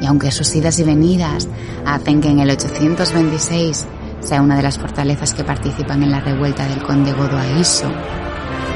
Y 0.01 0.05
aunque 0.05 0.31
sus 0.31 0.55
idas 0.55 0.79
y 0.79 0.83
venidas 0.83 1.47
hacen 1.85 2.21
que 2.21 2.29
en 2.29 2.39
el 2.39 2.49
826 2.49 3.85
sea 4.21 4.41
una 4.41 4.55
de 4.55 4.63
las 4.63 4.77
fortalezas 4.77 5.33
que 5.33 5.43
participan 5.43 6.03
en 6.03 6.11
la 6.11 6.21
revuelta 6.21 6.65
del 6.67 6.83
conde 6.83 7.11
Godoaiso 7.13 7.91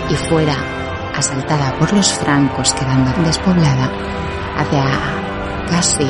y 0.09 0.15
fuera 0.15 0.55
asaltada 1.15 1.77
por 1.79 1.93
los 1.93 2.11
francos 2.11 2.73
quedando 2.73 3.11
despoblada 3.23 3.89
hacia 4.57 4.83
casi 5.69 6.07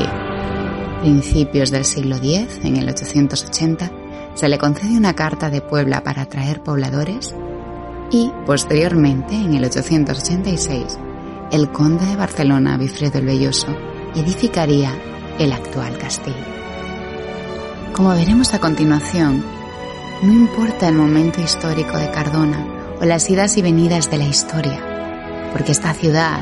principios 1.00 1.70
del 1.70 1.84
siglo 1.84 2.16
X, 2.16 2.60
en 2.64 2.76
el 2.76 2.88
880, 2.88 3.90
se 4.34 4.48
le 4.48 4.58
concede 4.58 4.96
una 4.96 5.14
carta 5.14 5.50
de 5.50 5.60
Puebla 5.60 6.02
para 6.02 6.22
atraer 6.22 6.62
pobladores 6.62 7.34
y 8.10 8.30
posteriormente, 8.46 9.34
en 9.34 9.54
el 9.54 9.64
886, 9.64 10.98
el 11.50 11.70
conde 11.70 12.06
de 12.06 12.16
Barcelona, 12.16 12.76
Bifredo 12.76 13.18
el 13.18 13.26
Belloso, 13.26 13.68
edificaría 14.14 14.92
el 15.38 15.52
actual 15.52 15.98
castillo. 15.98 16.36
Como 17.92 18.10
veremos 18.10 18.54
a 18.54 18.58
continuación, 18.58 19.44
no 20.22 20.32
importa 20.32 20.88
el 20.88 20.94
momento 20.94 21.40
histórico 21.40 21.96
de 21.96 22.10
Cardona 22.10 22.66
o 23.00 23.04
las 23.04 23.28
idas 23.30 23.56
y 23.56 23.62
venidas 23.62 24.10
de 24.10 24.18
la 24.18 24.26
historia, 24.26 25.50
porque 25.52 25.72
esta 25.72 25.92
ciudad, 25.94 26.40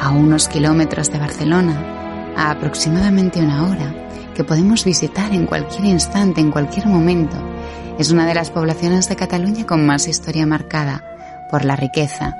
a 0.00 0.10
unos 0.10 0.48
kilómetros 0.48 1.10
de 1.10 1.18
Barcelona, 1.18 2.34
a 2.36 2.50
aproximadamente 2.50 3.40
una 3.40 3.64
hora, 3.64 3.94
que 4.34 4.44
podemos 4.44 4.84
visitar 4.84 5.32
en 5.32 5.46
cualquier 5.46 5.84
instante, 5.84 6.40
en 6.40 6.50
cualquier 6.50 6.86
momento, 6.86 7.36
es 7.98 8.10
una 8.10 8.26
de 8.26 8.34
las 8.34 8.50
poblaciones 8.50 9.08
de 9.08 9.16
Cataluña 9.16 9.66
con 9.66 9.86
más 9.86 10.08
historia 10.08 10.46
marcada 10.46 11.02
por 11.50 11.64
la 11.64 11.76
riqueza, 11.76 12.36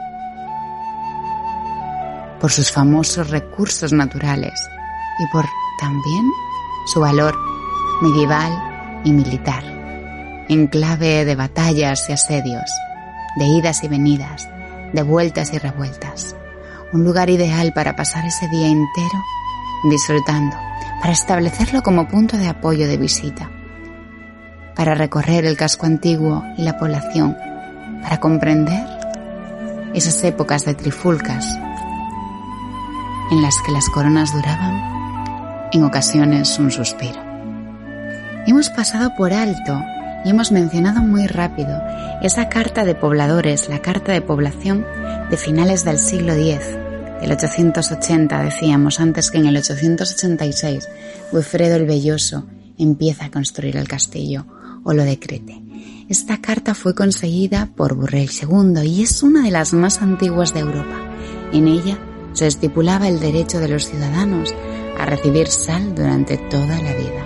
por 2.41 2.51
sus 2.51 2.71
famosos 2.71 3.31
recursos 3.31 3.93
naturales 3.93 4.53
y 5.21 5.27
por 5.33 5.45
también 5.81 6.31
su 6.93 7.01
valor 7.01 7.35
medieval 8.03 8.53
y 9.05 9.13
militar. 9.13 9.63
enclave 10.49 11.25
de 11.25 11.37
batallas 11.37 12.11
y 12.11 12.13
asedios, 12.13 12.71
de 13.37 13.47
idas 13.47 13.83
y 13.83 13.89
venidas, 13.89 14.47
de 14.93 15.03
vueltas 15.03 15.55
y 15.55 15.59
revueltas. 15.59 16.37
Un 16.93 17.03
lugar 17.03 17.31
ideal 17.31 17.73
para 17.73 17.97
pasar 17.97 18.27
ese 18.27 18.47
día 18.49 18.67
entero 18.67 19.19
disfrutando, 19.85 20.57
para 21.01 21.13
establecerlo 21.13 21.83
como 21.83 22.09
punto 22.09 22.37
de 22.37 22.49
apoyo 22.49 22.89
de 22.89 22.97
visita, 22.97 23.51
para 24.75 24.95
recorrer 24.95 25.45
el 25.45 25.57
casco 25.57 25.87
antiguo 25.87 26.45
y 26.57 26.63
la 26.63 26.79
población, 26.79 27.37
para 28.03 28.21
comprender 28.21 28.87
esas 29.95 30.23
épocas 30.25 30.65
de 30.65 30.75
trifulcas 30.75 31.47
en 33.31 33.43
las 33.43 33.55
que 33.65 33.73
las 33.73 33.89
coronas 33.89 34.33
duraban 34.33 35.69
en 35.73 35.85
ocasiones 35.85 36.59
un 36.59 36.71
suspiro. 36.71 37.21
Hemos 38.47 38.69
pasado 38.71 39.15
por 39.17 39.33
alto 39.33 39.83
y 40.25 40.31
hemos 40.31 40.53
mencionado 40.53 41.01
muy 41.01 41.27
rápido 41.27 41.81
esa 42.23 42.49
carta 42.49 42.85
de 42.85 42.95
pobladores, 42.95 43.69
la 43.69 43.81
carta 43.81 44.13
de 44.13 44.21
población 44.21 44.87
de 45.31 45.37
finales 45.37 45.85
del 45.85 45.99
siglo 45.99 46.35
X, 46.35 46.79
del 47.21 47.33
880 47.33 48.43
decíamos, 48.43 49.01
antes 49.01 49.31
que 49.31 49.39
en 49.39 49.47
el 49.47 49.57
886 49.57 50.89
Wilfredo 51.33 51.77
el 51.77 51.87
Belloso 51.87 52.47
empieza 52.79 53.27
a 53.27 53.31
construir 53.31 53.77
el 53.77 53.89
castillo 53.89 54.47
o 54.85 54.93
lo 54.93 55.05
decrete. 55.05 55.61
Esta 56.09 56.41
carta 56.41 56.75
fue 56.75 56.95
conseguida 56.95 57.71
por 57.75 57.95
Burrell 57.95 58.29
II 58.31 58.83
y 58.85 59.03
es 59.03 59.23
una 59.23 59.43
de 59.43 59.51
las 59.51 59.73
más 59.73 60.03
antiguas 60.03 60.53
de 60.53 60.61
Europa. 60.61 61.01
En 61.53 61.67
ella 61.67 61.99
se 62.35 62.47
estipulaba 62.47 63.09
el 63.09 63.21
derecho 63.21 63.59
de 63.59 63.69
los 63.69 63.89
ciudadanos 63.89 64.55
a 64.99 65.07
recibir 65.07 65.49
sal 65.49 65.95
durante 65.95 66.37
toda 66.37 66.81
la 66.83 66.93
vida. 66.93 67.25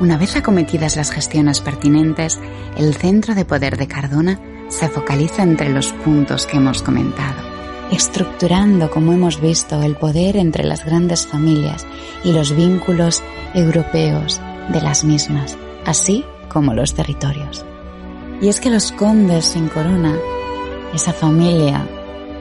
Una 0.00 0.18
vez 0.18 0.36
acometidas 0.36 0.96
las 0.96 1.10
gestiones 1.10 1.60
pertinentes, 1.60 2.38
el 2.76 2.94
centro 2.94 3.34
de 3.34 3.44
poder 3.44 3.78
de 3.78 3.86
Cardona 3.86 4.40
se 4.68 4.88
focaliza 4.88 5.42
entre 5.42 5.70
los 5.70 5.92
puntos 5.92 6.46
que 6.46 6.56
hemos 6.56 6.82
comentado, 6.82 7.55
estructurando, 7.90 8.90
como 8.90 9.12
hemos 9.12 9.40
visto, 9.40 9.82
el 9.82 9.96
poder 9.96 10.36
entre 10.36 10.64
las 10.64 10.84
grandes 10.84 11.26
familias 11.26 11.86
y 12.24 12.32
los 12.32 12.54
vínculos 12.54 13.22
europeos 13.54 14.40
de 14.72 14.80
las 14.80 15.04
mismas, 15.04 15.56
así 15.84 16.24
como 16.48 16.74
los 16.74 16.94
territorios. 16.94 17.64
Y 18.40 18.48
es 18.48 18.60
que 18.60 18.70
los 18.70 18.92
condes 18.92 19.46
sin 19.46 19.68
corona, 19.68 20.16
esa 20.94 21.12
familia 21.12 21.86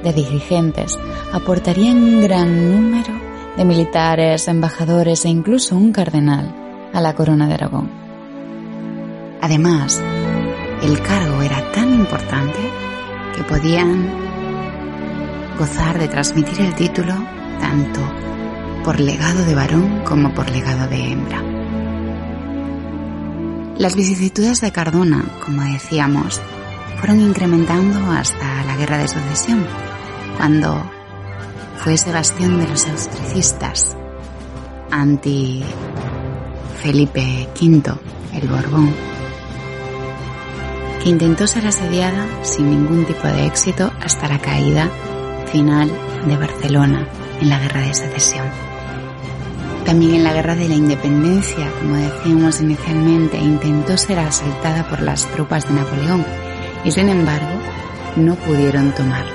de 0.04 0.14
dirigentes, 0.14 0.98
aportarían 1.32 1.98
un 1.98 2.22
gran 2.22 2.72
número 2.72 3.14
de 3.56 3.66
militares, 3.66 4.48
embajadores 4.48 5.26
e 5.26 5.30
incluso 5.30 5.76
un 5.76 5.92
cardenal 5.92 6.54
a 6.94 7.02
la 7.02 7.14
corona 7.14 7.48
de 7.48 7.54
Aragón. 7.54 7.90
Además, 9.42 10.02
el 10.82 11.02
cargo 11.02 11.42
era 11.42 11.72
tan 11.72 11.94
importante 11.94 12.60
que 13.36 13.44
podían 13.44 14.25
gozar 15.58 15.98
de 15.98 16.08
transmitir 16.08 16.62
el 16.62 16.76
título 16.76 17.14
tanto 17.60 18.02
por 18.84 19.00
legado 19.00 19.44
de 19.46 19.56
varón 19.56 20.04
como 20.06 20.34
por 20.34 20.50
legado 20.50 20.88
de 20.88 21.12
hembra. 21.12 21.42
Las 23.78 23.96
vicisitudes 23.96 24.62
de 24.62 24.72
Cardona, 24.72 25.26
como 25.44 25.64
decíamos, 25.64 26.42
fueron 27.00 27.20
incrementando 27.20 28.12
hasta 28.12 28.64
la 28.66 28.76
Guerra 28.78 29.00
de 29.00 29.08
Sucesión, 29.08 29.66
cuando 30.38 30.90
fue 31.78 31.98
Sebastián 31.98 32.60
de 32.60 32.68
los 32.68 32.88
austricistas 32.88 33.98
anti 34.92 35.64
Felipe 36.82 37.50
V, 37.60 37.94
el 38.34 38.48
Borbón, 38.48 38.94
que 41.04 41.10
intentó 41.10 41.48
ser 41.48 41.68
asediada 41.68 42.26
sin 42.44 42.70
ningún 42.70 43.06
tipo 43.06 43.28
de 43.28 43.46
éxito 43.46 43.92
hasta 44.02 44.28
la 44.28 44.40
caída 44.40 44.90
final 45.56 45.90
de 46.28 46.36
Barcelona 46.36 47.08
en 47.40 47.48
la 47.48 47.58
Guerra 47.60 47.80
de 47.80 47.94
Secesión. 47.94 48.46
También 49.86 50.16
en 50.16 50.24
la 50.26 50.34
Guerra 50.34 50.54
de 50.54 50.68
la 50.68 50.76
Independencia, 50.76 51.72
como 51.80 51.96
decíamos 51.96 52.60
inicialmente, 52.60 53.38
intentó 53.38 53.98
ser 53.98 54.20
asaltada 54.20 54.86
por 54.90 55.02
las 55.02 55.26
tropas 55.28 55.66
de 55.66 55.76
Napoleón 55.76 56.26
y 56.84 56.92
sin 56.92 57.08
embargo 57.08 57.58
no 58.18 58.36
pudieron 58.36 58.92
tomarla. 58.92 59.32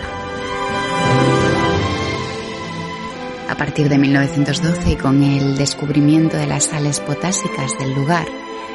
A 3.49 3.55
partir 3.55 3.89
de 3.89 3.97
1912 3.97 4.91
y 4.91 4.97
con 4.97 5.23
el 5.23 5.57
descubrimiento 5.57 6.37
de 6.37 6.47
las 6.47 6.65
sales 6.65 7.01
potásicas 7.01 7.79
del 7.79 7.95
lugar, 7.95 8.27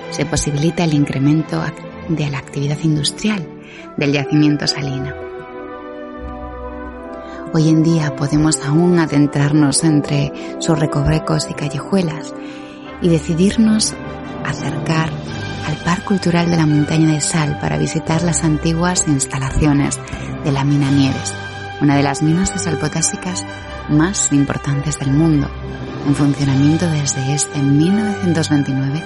se 0.10 0.26
posibilita 0.26 0.84
el 0.84 0.96
incremento 0.96 1.62
de 2.10 2.28
la 2.28 2.40
actividad 2.40 2.80
industrial 2.82 3.48
del 3.98 4.14
yacimiento 4.14 4.66
salina. 4.66 5.25
Hoy 7.58 7.70
en 7.70 7.84
día 7.84 8.14
podemos 8.18 8.60
aún 8.66 9.00
adentrarnos 9.00 9.86
entre 9.86 10.34
sus 10.60 10.78
recovecos 10.78 11.48
y 11.50 11.54
callejuelas 11.54 12.34
y 13.02 13.08
decidirnos 13.08 13.94
acercar 14.44 15.10
al 15.66 15.78
Parque 15.86 16.04
Cultural 16.04 16.52
de 16.52 16.58
la 16.58 16.66
Montaña 16.66 17.14
de 17.14 17.22
Sal 17.22 17.58
para 17.62 17.78
visitar 17.78 18.24
las 18.24 18.44
antiguas 18.44 19.06
instalaciones 19.08 20.02
de 20.44 20.52
la 20.52 20.66
mina 20.66 20.92
Nieves, 20.92 21.34
una 21.80 21.96
de 21.96 22.04
las 22.04 22.22
minas 22.22 22.52
de 22.52 22.60
sal 22.60 22.78
potásicas 22.78 23.46
más 23.88 24.34
importantes 24.34 25.00
del 25.00 25.14
mundo, 25.14 25.50
en 26.06 26.14
funcionamiento 26.14 26.92
desde 26.92 27.36
este 27.36 27.62
1929 27.62 29.02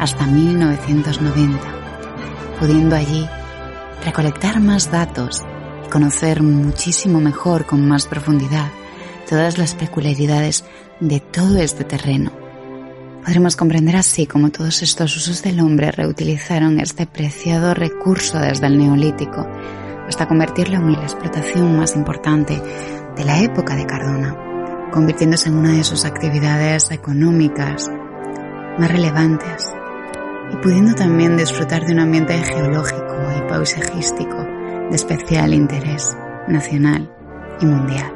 hasta 0.00 0.26
1990, 0.26 1.60
pudiendo 2.58 2.96
allí 2.96 3.28
recolectar 4.04 4.58
más 4.58 4.90
datos 4.90 5.44
conocer 5.92 6.42
muchísimo 6.42 7.20
mejor, 7.20 7.66
con 7.66 7.86
más 7.86 8.06
profundidad, 8.06 8.70
todas 9.28 9.58
las 9.58 9.74
peculiaridades 9.74 10.64
de 11.00 11.20
todo 11.20 11.58
este 11.58 11.84
terreno. 11.84 12.32
Podremos 13.22 13.56
comprender 13.56 13.96
así 13.96 14.26
cómo 14.26 14.48
todos 14.50 14.82
estos 14.82 15.14
usos 15.14 15.42
del 15.42 15.60
hombre 15.60 15.92
reutilizaron 15.92 16.80
este 16.80 17.06
preciado 17.06 17.74
recurso 17.74 18.38
desde 18.38 18.68
el 18.68 18.78
neolítico 18.78 19.46
hasta 20.08 20.26
convertirlo 20.26 20.78
en 20.78 20.92
la 20.92 21.02
explotación 21.02 21.76
más 21.76 21.94
importante 21.94 22.58
de 23.14 23.24
la 23.26 23.42
época 23.42 23.76
de 23.76 23.84
Cardona, 23.84 24.88
convirtiéndose 24.90 25.50
en 25.50 25.56
una 25.56 25.72
de 25.72 25.84
sus 25.84 26.06
actividades 26.06 26.90
económicas 26.90 27.90
más 28.78 28.90
relevantes 28.90 29.70
y 30.54 30.56
pudiendo 30.56 30.94
también 30.94 31.36
disfrutar 31.36 31.84
de 31.84 31.92
un 31.92 32.00
ambiente 32.00 32.32
geológico 32.38 33.14
y 33.36 33.48
paisajístico 33.48 34.61
especial 34.92 35.54
interés 35.54 36.16
nacional 36.48 37.10
y 37.60 37.66
mundial. 37.66 38.12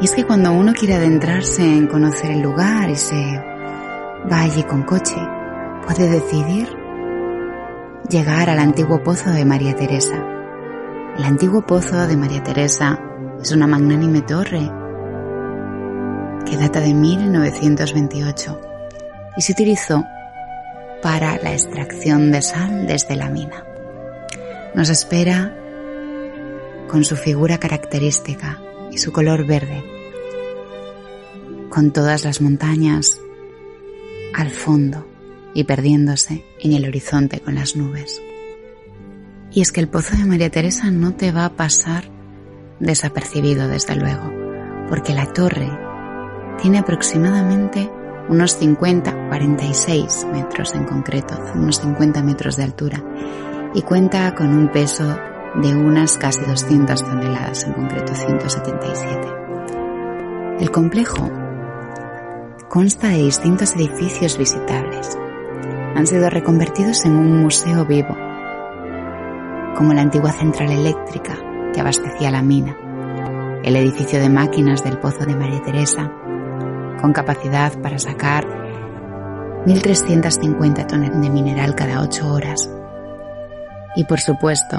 Y 0.00 0.04
es 0.04 0.12
que 0.12 0.24
cuando 0.24 0.52
uno 0.52 0.72
quiere 0.74 0.94
adentrarse 0.94 1.62
en 1.62 1.86
conocer 1.86 2.30
el 2.30 2.42
lugar 2.42 2.90
y 2.90 2.96
se 2.96 3.42
va 4.30 4.42
allí 4.42 4.62
con 4.62 4.82
coche, 4.82 5.16
puede 5.86 6.08
decidir 6.08 6.68
llegar 8.08 8.50
al 8.50 8.58
antiguo 8.58 9.02
pozo 9.02 9.30
de 9.30 9.44
María 9.44 9.74
Teresa. 9.74 10.22
El 11.16 11.24
antiguo 11.24 11.64
pozo 11.64 12.06
de 12.06 12.16
María 12.16 12.42
Teresa 12.42 12.98
es 13.40 13.52
una 13.52 13.66
magnánime 13.66 14.20
torre 14.22 14.70
que 16.44 16.56
data 16.56 16.80
de 16.80 16.92
1928 16.92 18.60
y 19.36 19.42
se 19.42 19.52
utilizó 19.52 20.04
para 21.02 21.38
la 21.38 21.52
extracción 21.52 22.30
de 22.32 22.42
sal 22.42 22.86
desde 22.86 23.16
la 23.16 23.30
mina. 23.30 23.64
Nos 24.74 24.88
espera 24.88 25.54
con 26.88 27.04
su 27.04 27.16
figura 27.16 27.58
característica 27.58 28.60
y 28.90 28.98
su 28.98 29.12
color 29.12 29.46
verde, 29.46 29.84
con 31.68 31.92
todas 31.92 32.24
las 32.24 32.40
montañas 32.40 33.20
al 34.34 34.50
fondo 34.50 35.06
y 35.54 35.64
perdiéndose 35.64 36.44
en 36.60 36.72
el 36.72 36.86
horizonte 36.86 37.40
con 37.40 37.54
las 37.54 37.76
nubes. 37.76 38.22
Y 39.50 39.62
es 39.62 39.72
que 39.72 39.80
el 39.80 39.88
pozo 39.88 40.16
de 40.16 40.24
María 40.26 40.50
Teresa 40.50 40.90
no 40.90 41.14
te 41.14 41.32
va 41.32 41.46
a 41.46 41.56
pasar 41.56 42.04
desapercibido 42.78 43.68
desde 43.68 43.96
luego, 43.96 44.30
porque 44.88 45.14
la 45.14 45.32
torre 45.32 45.70
tiene 46.60 46.78
aproximadamente 46.78 47.90
unos 48.28 48.56
50, 48.56 49.28
46 49.28 50.26
metros 50.32 50.74
en 50.74 50.84
concreto, 50.84 51.38
unos 51.54 51.80
50 51.80 52.22
metros 52.22 52.56
de 52.56 52.64
altura, 52.64 53.02
y 53.74 53.82
cuenta 53.82 54.34
con 54.34 54.48
un 54.48 54.70
peso 54.70 55.16
de 55.62 55.74
unas 55.74 56.18
casi 56.18 56.44
200 56.44 57.02
toneladas, 57.02 57.64
en 57.64 57.72
concreto 57.72 58.14
177. 58.14 59.28
El 60.60 60.70
complejo 60.70 61.30
consta 62.68 63.08
de 63.08 63.22
distintos 63.22 63.74
edificios 63.74 64.36
visitables. 64.36 65.18
Han 65.94 66.06
sido 66.06 66.28
reconvertidos 66.28 67.04
en 67.06 67.16
un 67.16 67.42
museo 67.42 67.86
vivo, 67.86 68.14
como 69.76 69.94
la 69.94 70.02
antigua 70.02 70.32
central 70.32 70.70
eléctrica 70.70 71.36
que 71.72 71.80
abastecía 71.80 72.30
la 72.30 72.42
mina, 72.42 72.76
el 73.62 73.76
edificio 73.76 74.20
de 74.20 74.28
máquinas 74.28 74.84
del 74.84 74.98
Pozo 74.98 75.24
de 75.24 75.36
María 75.36 75.62
Teresa, 75.62 76.12
con 77.00 77.12
capacidad 77.12 77.72
para 77.80 77.98
sacar 77.98 78.46
1.350 79.66 80.86
toneladas 80.86 81.22
de 81.22 81.30
mineral 81.30 81.74
cada 81.74 82.00
8 82.00 82.32
horas, 82.32 82.70
Y 83.96 84.04
por 84.04 84.20
supuesto, 84.20 84.76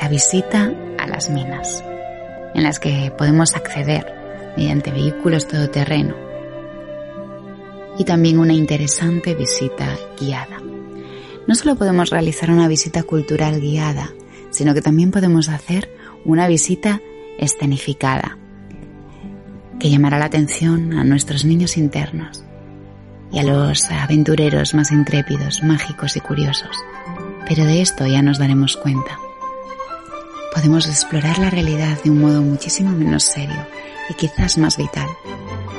la 0.00 0.08
visita 0.08 0.72
a 0.98 1.06
las 1.06 1.30
minas, 1.30 1.84
en 2.54 2.62
las 2.62 2.78
que 2.78 3.12
podemos 3.16 3.54
acceder 3.54 4.14
mediante 4.56 4.90
vehículos 4.90 5.46
todoterreno. 5.46 6.14
Y 7.98 8.04
también 8.04 8.38
una 8.38 8.54
interesante 8.54 9.34
visita 9.34 9.96
guiada. 10.18 10.60
No 11.46 11.54
solo 11.54 11.76
podemos 11.76 12.10
realizar 12.10 12.50
una 12.50 12.68
visita 12.68 13.02
cultural 13.02 13.60
guiada, 13.60 14.10
sino 14.50 14.74
que 14.74 14.82
también 14.82 15.10
podemos 15.10 15.48
hacer 15.48 15.90
una 16.24 16.48
visita 16.48 17.00
escenificada, 17.38 18.38
que 19.78 19.90
llamará 19.90 20.18
la 20.18 20.26
atención 20.26 20.94
a 20.94 21.04
nuestros 21.04 21.44
niños 21.44 21.76
internos 21.76 22.44
y 23.32 23.40
a 23.40 23.42
los 23.42 23.90
aventureros 23.90 24.74
más 24.74 24.92
intrépidos, 24.92 25.62
mágicos 25.62 26.16
y 26.16 26.20
curiosos. 26.20 26.76
Pero 27.48 27.64
de 27.64 27.82
esto 27.82 28.06
ya 28.06 28.22
nos 28.22 28.38
daremos 28.38 28.76
cuenta. 28.76 29.18
Podemos 30.54 30.86
explorar 30.86 31.38
la 31.38 31.50
realidad 31.50 32.00
de 32.04 32.10
un 32.10 32.20
modo 32.20 32.40
muchísimo 32.40 32.90
menos 32.90 33.24
serio 33.24 33.66
y 34.08 34.14
quizás 34.14 34.56
más 34.56 34.76
vital, 34.76 35.08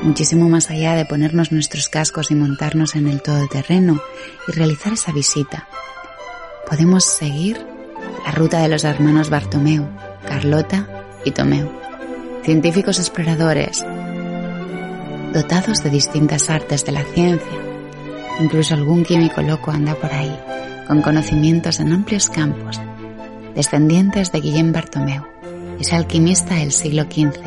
muchísimo 0.04 0.50
más 0.50 0.70
allá 0.70 0.96
de 0.96 1.06
ponernos 1.06 1.54
nuestros 1.54 1.88
cascos 1.88 2.30
y 2.30 2.36
montarnos 2.36 2.96
en 2.96 3.08
el 3.08 3.22
todoterreno 3.22 4.02
y 4.48 4.52
realizar 4.52 4.92
esa 4.92 5.14
visita. 5.14 5.70
Podemos 6.70 7.06
seguir 7.06 7.66
la 8.26 8.34
ruta 8.34 8.60
de 8.60 8.68
los 8.68 8.84
hermanos 8.84 9.30
Bartomeu, 9.30 9.88
Carlota 10.28 11.06
y 11.24 11.32
Tomeu, 11.32 11.72
científicos 12.44 13.00
exploradores, 13.00 13.86
dotados 15.34 15.84
de 15.84 15.90
distintas 15.90 16.50
artes 16.50 16.84
de 16.86 16.92
la 16.92 17.04
ciencia. 17.04 17.60
Incluso 18.42 18.74
algún 18.74 19.06
químico 19.06 19.42
loco 19.42 19.72
anda 19.72 19.96
por 19.96 20.12
ahí, 20.12 20.38
con 20.86 21.02
conocimientos 21.02 21.80
en 21.80 21.94
amplios 21.94 22.30
campos, 22.30 22.82
descendientes 23.56 24.32
de 24.32 24.42
Guillem 24.42 24.74
Bartomeu, 24.74 25.24
ese 25.80 25.96
alquimista 25.96 26.56
del 26.56 26.72
siglo 26.72 27.04
XV, 27.04 27.40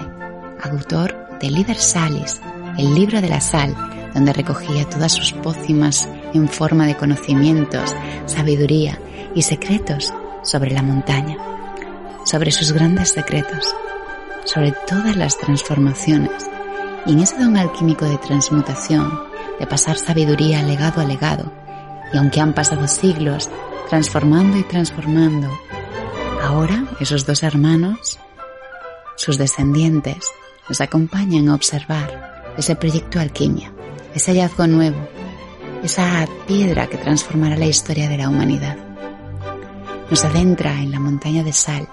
autor 0.63 1.39
de 1.41 1.51
Liber 1.51 1.77
Salis, 1.77 2.41
el 2.79 2.95
libro 2.95 3.21
de 3.21 3.29
la 3.29 3.41
sal, 3.41 3.75
donde 4.15 4.33
recogía 4.33 4.89
todas 4.89 5.13
sus 5.13 5.33
pócimas 5.33 6.09
en 6.33 6.49
forma 6.49 6.87
de 6.87 6.97
conocimientos, 6.97 7.95
sabiduría 8.27 8.99
y 9.35 9.43
secretos 9.43 10.13
sobre 10.43 10.71
la 10.71 10.83
montaña, 10.83 11.37
sobre 12.25 12.51
sus 12.51 12.73
grandes 12.73 13.11
secretos, 13.11 13.75
sobre 14.45 14.73
todas 14.87 15.17
las 15.17 15.37
transformaciones. 15.39 16.49
Y 17.07 17.13
en 17.13 17.21
ese 17.21 17.39
don 17.39 17.57
alquímico 17.57 18.07
de 18.07 18.19
transmutación, 18.19 19.13
de 19.61 19.67
pasar 19.67 19.99
sabiduría 19.99 20.63
legado 20.63 21.01
a 21.01 21.05
legado, 21.05 21.53
y 22.13 22.17
aunque 22.17 22.41
han 22.41 22.55
pasado 22.55 22.89
siglos 22.89 23.51
transformando 23.89 24.57
y 24.59 24.63
transformando, 24.63 25.49
ahora 26.43 26.85
esos 27.01 27.27
dos 27.27 27.43
hermanos, 27.43 28.19
sus 29.17 29.39
descendientes, 29.39 30.27
nos 30.69 30.81
acompañan 30.81 31.49
a 31.49 31.55
observar 31.55 32.55
ese 32.57 32.77
proyecto 32.77 33.21
alquimia, 33.21 33.73
ese 34.15 34.33
hallazgo 34.33 34.67
nuevo, 34.67 34.99
esa 35.83 36.27
piedra 36.47 36.89
que 36.89 36.99
transformará 36.99 37.57
la 37.57 37.67
historia 37.67 38.09
de 38.09 38.19
la 38.19 38.29
humanidad 38.29 38.77
nos 40.11 40.25
adentra 40.25 40.73
en 40.81 40.91
la 40.91 41.01
montaña 41.01 41.43
de 41.45 41.53
sal, 41.53 41.87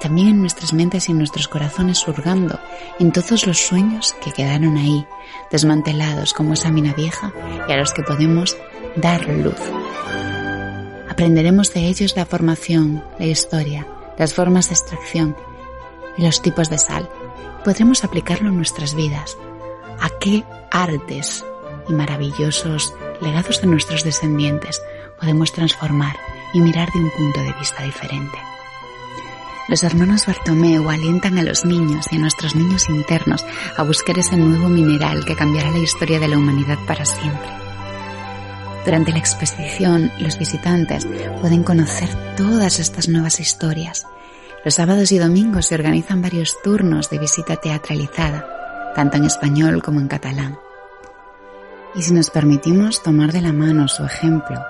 también 0.00 0.28
en 0.28 0.40
nuestras 0.40 0.72
mentes 0.72 1.08
y 1.08 1.12
en 1.12 1.18
nuestros 1.18 1.48
corazones 1.48 1.98
surgando 1.98 2.58
en 2.98 3.12
todos 3.12 3.46
los 3.46 3.58
sueños 3.58 4.14
que 4.22 4.32
quedaron 4.32 4.76
ahí, 4.76 5.06
desmantelados 5.50 6.32
como 6.32 6.54
esa 6.54 6.70
mina 6.70 6.94
vieja 6.94 7.32
y 7.68 7.72
a 7.72 7.76
los 7.76 7.92
que 7.92 8.02
podemos 8.02 8.56
dar 8.96 9.26
luz. 9.28 9.58
Aprenderemos 11.20 11.74
de 11.74 11.86
ellos 11.86 12.16
la 12.16 12.24
formación, 12.24 13.04
la 13.18 13.26
historia, 13.26 13.86
las 14.16 14.32
formas 14.32 14.70
de 14.70 14.74
extracción 14.74 15.36
y 16.16 16.22
los 16.22 16.40
tipos 16.40 16.70
de 16.70 16.78
sal. 16.78 17.10
Podremos 17.62 18.04
aplicarlo 18.04 18.48
en 18.48 18.56
nuestras 18.56 18.94
vidas. 18.94 19.36
¿A 20.00 20.08
qué 20.18 20.44
artes 20.70 21.44
y 21.90 21.92
maravillosos 21.92 22.94
legados 23.20 23.60
de 23.60 23.66
nuestros 23.66 24.02
descendientes 24.02 24.80
podemos 25.20 25.52
transformar 25.52 26.16
y 26.54 26.60
mirar 26.60 26.90
de 26.90 27.00
un 27.00 27.10
punto 27.10 27.40
de 27.40 27.52
vista 27.52 27.82
diferente. 27.82 28.38
Los 29.68 29.84
hermanos 29.84 30.24
Bartomeu 30.24 30.88
alientan 30.88 31.36
a 31.36 31.42
los 31.42 31.66
niños 31.66 32.06
y 32.10 32.16
a 32.16 32.18
nuestros 32.18 32.56
niños 32.56 32.88
internos 32.88 33.44
a 33.76 33.82
buscar 33.82 34.18
ese 34.18 34.38
nuevo 34.38 34.70
mineral 34.70 35.26
que 35.26 35.36
cambiará 35.36 35.70
la 35.70 35.80
historia 35.80 36.18
de 36.18 36.28
la 36.28 36.38
humanidad 36.38 36.78
para 36.86 37.04
siempre. 37.04 37.69
Durante 38.90 39.12
la 39.12 39.20
exposición, 39.20 40.10
los 40.18 40.36
visitantes 40.36 41.06
pueden 41.40 41.62
conocer 41.62 42.08
todas 42.36 42.80
estas 42.80 43.08
nuevas 43.08 43.38
historias. 43.38 44.04
Los 44.64 44.74
sábados 44.74 45.12
y 45.12 45.18
domingos 45.18 45.66
se 45.66 45.76
organizan 45.76 46.20
varios 46.20 46.60
turnos 46.64 47.08
de 47.08 47.20
visita 47.20 47.54
teatralizada, 47.54 48.92
tanto 48.96 49.16
en 49.16 49.26
español 49.26 49.80
como 49.80 50.00
en 50.00 50.08
catalán. 50.08 50.58
Y 51.94 52.02
si 52.02 52.12
nos 52.12 52.30
permitimos 52.30 53.00
tomar 53.00 53.30
de 53.30 53.42
la 53.42 53.52
mano 53.52 53.86
su 53.86 54.04
ejemplo 54.04 54.60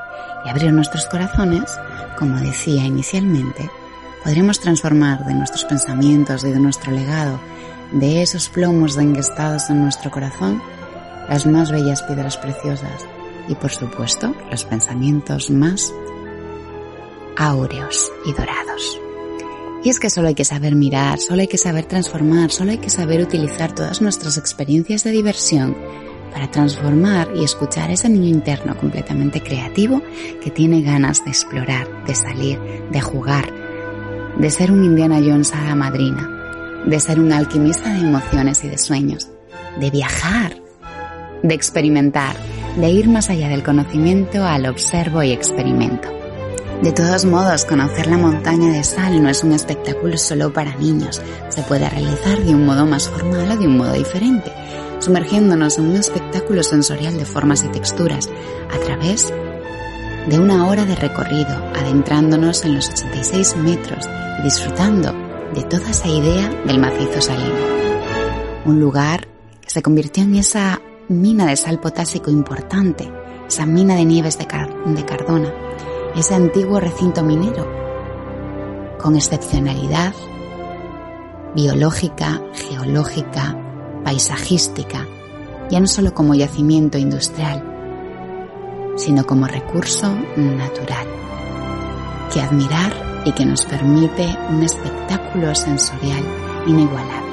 y 0.44 0.50
abrir 0.50 0.70
nuestros 0.70 1.06
corazones, 1.06 1.78
como 2.18 2.36
decía 2.40 2.84
inicialmente, 2.84 3.70
podremos 4.22 4.60
transformar 4.60 5.24
de 5.24 5.32
nuestros 5.32 5.64
pensamientos 5.64 6.44
y 6.44 6.50
de 6.50 6.60
nuestro 6.60 6.92
legado, 6.92 7.40
de 7.90 8.20
esos 8.20 8.50
plomos 8.50 8.98
enguestados 8.98 9.70
en 9.70 9.82
nuestro 9.82 10.10
corazón, 10.10 10.62
las 11.26 11.46
más 11.46 11.72
bellas 11.72 12.02
piedras 12.02 12.36
preciosas 12.36 13.06
y 13.50 13.54
por 13.56 13.70
supuesto 13.70 14.34
los 14.50 14.64
pensamientos 14.64 15.50
más 15.50 15.92
áureos 17.36 18.10
y 18.24 18.32
dorados. 18.32 19.00
Y 19.82 19.88
es 19.88 19.98
que 19.98 20.10
solo 20.10 20.28
hay 20.28 20.34
que 20.34 20.44
saber 20.44 20.74
mirar, 20.74 21.18
solo 21.18 21.40
hay 21.40 21.48
que 21.48 21.58
saber 21.58 21.86
transformar, 21.86 22.50
solo 22.50 22.70
hay 22.70 22.78
que 22.78 22.90
saber 22.90 23.20
utilizar 23.20 23.74
todas 23.74 24.00
nuestras 24.00 24.36
experiencias 24.36 25.04
de 25.04 25.10
diversión 25.10 25.76
para 26.32 26.50
transformar 26.50 27.30
y 27.34 27.42
escuchar 27.42 27.90
ese 27.90 28.08
niño 28.08 28.28
interno 28.28 28.76
completamente 28.76 29.42
creativo 29.42 30.02
que 30.42 30.50
tiene 30.50 30.82
ganas 30.82 31.24
de 31.24 31.30
explorar, 31.30 32.04
de 32.04 32.14
salir, 32.14 32.60
de 32.90 33.00
jugar, 33.00 33.52
de 34.38 34.50
ser 34.50 34.70
un 34.70 34.84
Indiana 34.84 35.18
Jones 35.18 35.52
a 35.54 35.64
la 35.64 35.74
madrina, 35.74 36.82
de 36.86 37.00
ser 37.00 37.18
un 37.18 37.32
alquimista 37.32 37.92
de 37.92 38.00
emociones 38.00 38.62
y 38.64 38.68
de 38.68 38.78
sueños, 38.78 39.28
de 39.80 39.90
viajar, 39.90 40.56
de 41.42 41.54
experimentar, 41.54 42.36
de 42.76 42.90
ir 42.90 43.08
más 43.08 43.30
allá 43.30 43.48
del 43.48 43.62
conocimiento 43.62 44.44
al 44.44 44.66
observo 44.66 45.22
y 45.22 45.32
experimento. 45.32 46.08
De 46.82 46.92
todos 46.92 47.24
modos, 47.24 47.64
conocer 47.64 48.06
la 48.06 48.16
montaña 48.16 48.72
de 48.72 48.84
sal 48.84 49.22
no 49.22 49.28
es 49.28 49.44
un 49.44 49.52
espectáculo 49.52 50.16
solo 50.16 50.52
para 50.52 50.76
niños, 50.76 51.20
se 51.50 51.62
puede 51.62 51.88
realizar 51.88 52.38
de 52.38 52.54
un 52.54 52.64
modo 52.64 52.86
más 52.86 53.08
formal 53.08 53.50
o 53.50 53.56
de 53.56 53.66
un 53.66 53.76
modo 53.76 53.92
diferente 53.92 54.50
sumergiéndonos 55.00 55.78
en 55.78 55.88
un 55.88 55.96
espectáculo 55.96 56.62
sensorial 56.62 57.16
de 57.16 57.24
formas 57.24 57.64
y 57.64 57.68
texturas 57.68 58.28
a 58.72 58.78
través 58.84 59.32
de 60.28 60.38
una 60.38 60.68
hora 60.68 60.84
de 60.84 60.94
recorrido, 60.94 61.50
adentrándonos 61.74 62.64
en 62.64 62.76
los 62.76 62.88
86 62.90 63.56
metros 63.56 64.08
y 64.38 64.42
disfrutando 64.42 65.12
de 65.54 65.62
toda 65.64 65.90
esa 65.90 66.08
idea 66.08 66.48
del 66.66 66.78
macizo 66.78 67.20
salino. 67.20 67.80
Un 68.66 68.78
lugar 68.78 69.26
que 69.62 69.70
se 69.70 69.82
convirtió 69.82 70.22
en 70.22 70.36
esa 70.36 70.80
mina 71.10 71.46
de 71.46 71.56
sal 71.56 71.80
potásico 71.80 72.30
importante, 72.30 73.12
esa 73.48 73.66
mina 73.66 73.96
de 73.96 74.04
nieves 74.04 74.38
de, 74.38 74.46
de 74.46 75.04
Cardona, 75.04 75.52
ese 76.14 76.34
antiguo 76.34 76.78
recinto 76.78 77.24
minero, 77.24 77.66
con 79.02 79.16
excepcionalidad 79.16 80.14
biológica, 81.56 82.40
geológica, 82.54 83.58
paisajística, 84.04 85.04
ya 85.68 85.80
no 85.80 85.88
solo 85.88 86.14
como 86.14 86.34
yacimiento 86.34 86.96
industrial, 86.96 88.94
sino 88.96 89.26
como 89.26 89.48
recurso 89.48 90.14
natural, 90.36 91.08
que 92.32 92.40
admirar 92.40 93.22
y 93.24 93.32
que 93.32 93.44
nos 93.44 93.64
permite 93.64 94.28
un 94.48 94.62
espectáculo 94.62 95.56
sensorial 95.56 96.22
inigualable. 96.68 97.29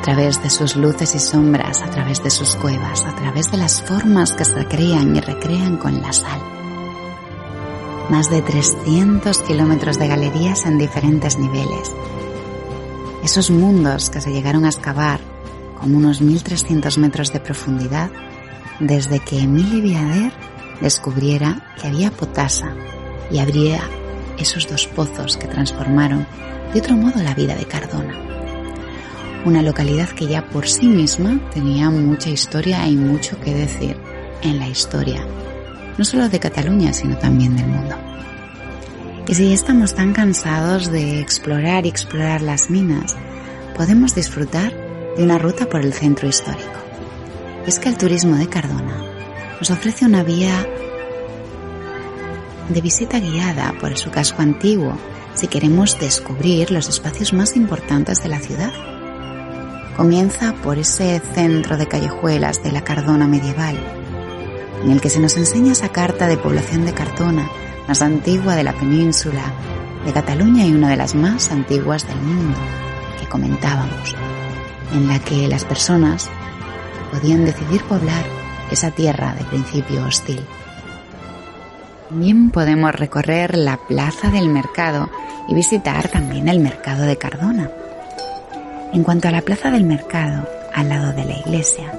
A 0.00 0.02
través 0.02 0.42
de 0.42 0.48
sus 0.48 0.76
luces 0.76 1.14
y 1.14 1.18
sombras, 1.18 1.82
a 1.82 1.90
través 1.90 2.24
de 2.24 2.30
sus 2.30 2.56
cuevas, 2.56 3.04
a 3.04 3.14
través 3.14 3.50
de 3.50 3.58
las 3.58 3.82
formas 3.82 4.32
que 4.32 4.46
se 4.46 4.64
crean 4.64 5.14
y 5.14 5.20
recrean 5.20 5.76
con 5.76 6.00
la 6.00 6.10
sal. 6.14 6.40
Más 8.08 8.30
de 8.30 8.40
300 8.40 9.42
kilómetros 9.42 9.98
de 9.98 10.08
galerías 10.08 10.64
en 10.64 10.78
diferentes 10.78 11.38
niveles. 11.38 11.92
Esos 13.22 13.50
mundos 13.50 14.08
que 14.08 14.22
se 14.22 14.32
llegaron 14.32 14.64
a 14.64 14.70
excavar 14.70 15.20
con 15.78 15.94
unos 15.94 16.22
1.300 16.22 16.96
metros 16.96 17.30
de 17.34 17.40
profundidad 17.40 18.10
desde 18.80 19.20
que 19.20 19.40
Emile 19.40 19.82
Viader 19.82 20.32
descubriera 20.80 21.74
que 21.78 21.88
había 21.88 22.10
potasa 22.10 22.74
y 23.30 23.38
abría 23.38 23.82
esos 24.38 24.66
dos 24.66 24.86
pozos 24.86 25.36
que 25.36 25.46
transformaron 25.46 26.26
de 26.72 26.80
otro 26.80 26.96
modo 26.96 27.22
la 27.22 27.34
vida 27.34 27.54
de 27.54 27.66
Cardona. 27.66 28.29
Una 29.44 29.62
localidad 29.62 30.10
que 30.10 30.26
ya 30.26 30.46
por 30.46 30.68
sí 30.68 30.86
misma 30.86 31.40
tenía 31.52 31.88
mucha 31.90 32.28
historia 32.28 32.86
y 32.86 32.96
mucho 32.96 33.40
que 33.40 33.54
decir 33.54 33.96
en 34.42 34.58
la 34.58 34.68
historia, 34.68 35.24
no 35.96 36.04
solo 36.04 36.28
de 36.28 36.38
Cataluña, 36.38 36.92
sino 36.92 37.16
también 37.16 37.56
del 37.56 37.66
mundo. 37.66 37.96
Y 39.26 39.34
si 39.34 39.52
estamos 39.52 39.94
tan 39.94 40.12
cansados 40.12 40.90
de 40.90 41.20
explorar 41.20 41.86
y 41.86 41.88
explorar 41.88 42.42
las 42.42 42.68
minas, 42.68 43.16
podemos 43.76 44.14
disfrutar 44.14 44.74
de 45.16 45.22
una 45.22 45.38
ruta 45.38 45.68
por 45.68 45.80
el 45.80 45.92
centro 45.94 46.28
histórico. 46.28 46.80
Y 47.66 47.70
es 47.70 47.78
que 47.78 47.88
el 47.88 47.96
turismo 47.96 48.36
de 48.36 48.48
Cardona 48.48 49.04
nos 49.58 49.70
ofrece 49.70 50.04
una 50.04 50.22
vía 50.22 50.66
de 52.68 52.80
visita 52.80 53.20
guiada 53.20 53.74
por 53.80 53.96
su 53.96 54.10
casco 54.10 54.42
antiguo 54.42 54.98
si 55.34 55.48
queremos 55.48 55.98
descubrir 55.98 56.70
los 56.70 56.88
espacios 56.88 57.32
más 57.32 57.56
importantes 57.56 58.22
de 58.22 58.28
la 58.28 58.40
ciudad. 58.40 58.99
Comienza 59.96 60.54
por 60.62 60.78
ese 60.78 61.20
centro 61.34 61.76
de 61.76 61.86
callejuelas 61.86 62.62
de 62.62 62.72
la 62.72 62.82
Cardona 62.82 63.26
medieval, 63.26 63.76
en 64.82 64.90
el 64.90 65.00
que 65.00 65.10
se 65.10 65.20
nos 65.20 65.36
enseña 65.36 65.72
esa 65.72 65.90
carta 65.90 66.26
de 66.26 66.36
población 66.36 66.86
de 66.86 66.94
Cardona, 66.94 67.50
más 67.86 68.00
antigua 68.00 68.56
de 68.56 68.64
la 68.64 68.72
península 68.72 69.42
de 70.04 70.12
Cataluña 70.12 70.64
y 70.64 70.72
una 70.72 70.88
de 70.88 70.96
las 70.96 71.14
más 71.14 71.50
antiguas 71.50 72.06
del 72.06 72.20
mundo, 72.20 72.56
que 73.18 73.26
comentábamos, 73.28 74.16
en 74.94 75.08
la 75.08 75.18
que 75.18 75.48
las 75.48 75.64
personas 75.64 76.30
podían 77.12 77.44
decidir 77.44 77.82
poblar 77.84 78.24
esa 78.70 78.90
tierra 78.90 79.34
de 79.34 79.44
principio 79.44 80.04
hostil. 80.04 80.40
También 82.08 82.50
podemos 82.50 82.94
recorrer 82.94 83.56
la 83.56 83.76
plaza 83.76 84.30
del 84.30 84.48
mercado 84.48 85.10
y 85.48 85.54
visitar 85.54 86.08
también 86.08 86.48
el 86.48 86.60
mercado 86.60 87.02
de 87.02 87.16
Cardona. 87.16 87.70
En 88.92 89.04
cuanto 89.04 89.28
a 89.28 89.30
la 89.30 89.42
plaza 89.42 89.70
del 89.70 89.84
mercado, 89.84 90.48
al 90.74 90.88
lado 90.88 91.12
de 91.12 91.24
la 91.24 91.38
iglesia, 91.38 91.92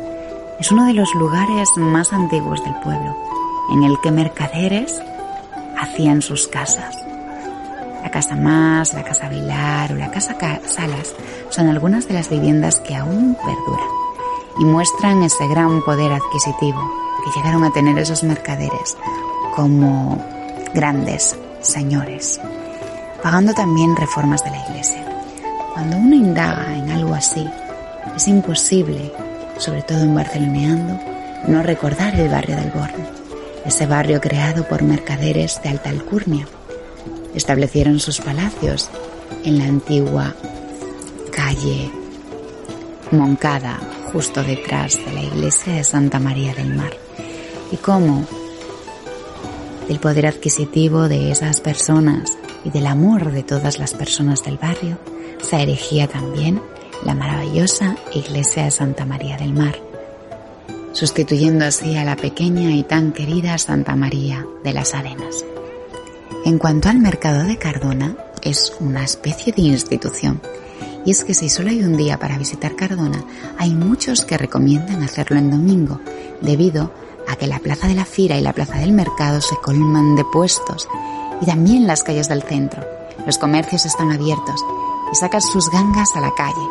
es 0.60 0.72
uno 0.72 0.86
de 0.86 0.94
los 0.94 1.14
lugares 1.16 1.70
más 1.78 2.12
antiguos 2.12 2.62
del 2.66 2.76
pueblo, 2.76 3.16
en 3.72 3.84
el 3.84 3.96
que 4.02 4.12
mercaderes 4.12 5.02
hacían 5.78 6.22
sus 6.22 6.50
casas. 6.50 6.98
La 8.04 8.12
Casa 8.12 8.36
Más, 8.36 8.94
la 8.94 9.04
Casa 9.04 9.30
Vilar 9.30 9.94
o 9.94 9.96
la 9.96 10.12
Casa 10.12 10.36
Salas 10.66 11.14
son 11.50 11.68
algunas 11.68 12.10
de 12.10 12.14
las 12.14 12.30
viviendas 12.30 12.80
que 12.80 12.96
aún 12.96 13.36
perduran 13.36 13.88
y 14.60 14.66
muestran 14.66 15.24
ese 15.24 15.48
gran 15.48 15.82
poder 15.84 16.12
adquisitivo 16.12 16.92
que 17.24 17.40
llegaron 17.40 17.64
a 17.64 17.72
tener 17.72 17.98
esos 17.98 18.24
mercaderes 18.24 18.98
como 19.56 20.18
grandes 20.74 21.38
señores, 21.62 22.42
pagando 23.24 23.54
también 23.54 23.96
reformas 23.96 24.44
de 24.44 24.50
la 24.50 24.68
iglesia. 24.68 25.11
Cuando 25.74 25.98
uno 25.98 26.16
indaga 26.16 26.76
en 26.78 26.92
algo 26.92 27.14
así, 27.14 27.48
es 28.16 28.28
imposible, 28.28 29.12
sobre 29.58 29.82
todo 29.84 30.02
en 30.02 30.14
Barceloneando, 30.14 31.00
no 31.48 31.64
recordar 31.64 32.14
el 32.20 32.30
barrio 32.30 32.56
del 32.58 32.72
Born, 32.72 32.94
ese 33.66 33.86
barrio 33.86 34.20
creado 34.20 34.68
por 34.68 34.84
mercaderes 34.84 35.62
de 35.64 35.70
alta 35.70 35.90
alcurnia. 35.90 36.48
Establecieron 37.34 38.00
sus 38.00 38.20
palacios 38.20 38.90
en 39.46 39.58
la 39.58 39.66
antigua 39.66 40.36
calle 41.32 41.92
Moncada, 43.12 43.80
justo 44.12 44.44
detrás 44.44 44.98
de 44.98 45.12
la 45.14 45.22
iglesia 45.22 45.74
de 45.74 45.84
Santa 45.84 46.20
María 46.20 46.54
del 46.54 46.74
Mar. 46.74 46.94
Y 47.72 47.78
cómo 47.78 48.26
del 49.88 50.00
poder 50.00 50.28
adquisitivo 50.28 51.10
de 51.10 51.32
esas 51.32 51.60
personas 51.60 52.38
y 52.64 52.70
del 52.70 52.88
amor 52.88 53.32
de 53.32 53.44
todas 53.44 53.80
las 53.80 53.94
personas 53.94 54.44
del 54.44 54.58
barrio, 54.58 54.98
se 55.42 55.62
erigía 55.62 56.08
también 56.08 56.62
la 57.04 57.16
maravillosa 57.16 57.96
iglesia 58.14 58.66
de 58.66 58.72
Santa 58.72 59.06
María 59.06 59.38
del 59.38 59.54
Mar, 59.54 59.76
sustituyendo 60.94 61.66
así 61.66 61.96
a 61.98 62.06
la 62.06 62.16
pequeña 62.16 62.72
y 62.72 62.84
tan 62.84 63.12
querida 63.12 63.58
Santa 63.58 63.96
María 63.96 64.46
de 64.64 64.74
las 64.74 64.94
Arenas. 64.94 65.46
En 66.46 66.58
cuanto 66.58 66.90
al 66.90 67.00
mercado 67.00 67.44
de 67.44 67.58
Cardona, 67.58 68.16
es 68.42 68.74
una 68.80 69.04
especie 69.04 69.54
de 69.54 69.64
institución. 69.64 70.42
Y 71.06 71.12
es 71.12 71.24
que 71.24 71.34
si 71.34 71.50
solo 71.50 71.70
hay 71.70 71.84
un 71.84 71.98
día 71.98 72.18
para 72.18 72.38
visitar 72.38 72.76
Cardona, 72.76 73.24
hay 73.58 73.74
muchos 73.74 74.24
que 74.24 74.38
recomiendan 74.38 75.04
hacerlo 75.04 75.38
en 75.38 75.50
domingo, 75.50 76.00
debido 76.42 76.92
a 77.28 77.36
que 77.36 77.48
la 77.48 77.60
plaza 77.60 77.88
de 77.88 77.96
la 77.96 78.06
Fira 78.06 78.38
y 78.38 78.42
la 78.42 78.54
plaza 78.54 78.78
del 78.78 78.92
mercado 78.92 79.42
se 79.42 79.56
colman 79.58 80.16
de 80.16 80.26
puestos 80.26 80.88
y 81.42 81.46
también 81.46 81.88
las 81.88 82.04
calles 82.04 82.30
del 82.30 82.44
centro. 82.44 82.84
Los 83.26 83.38
comercios 83.38 83.86
están 83.86 84.12
abiertos 84.12 84.64
y 85.12 85.16
sacan 85.16 85.42
sus 85.42 85.70
gangas 85.70 86.16
a 86.16 86.22
la 86.22 86.32
calle, 86.32 86.68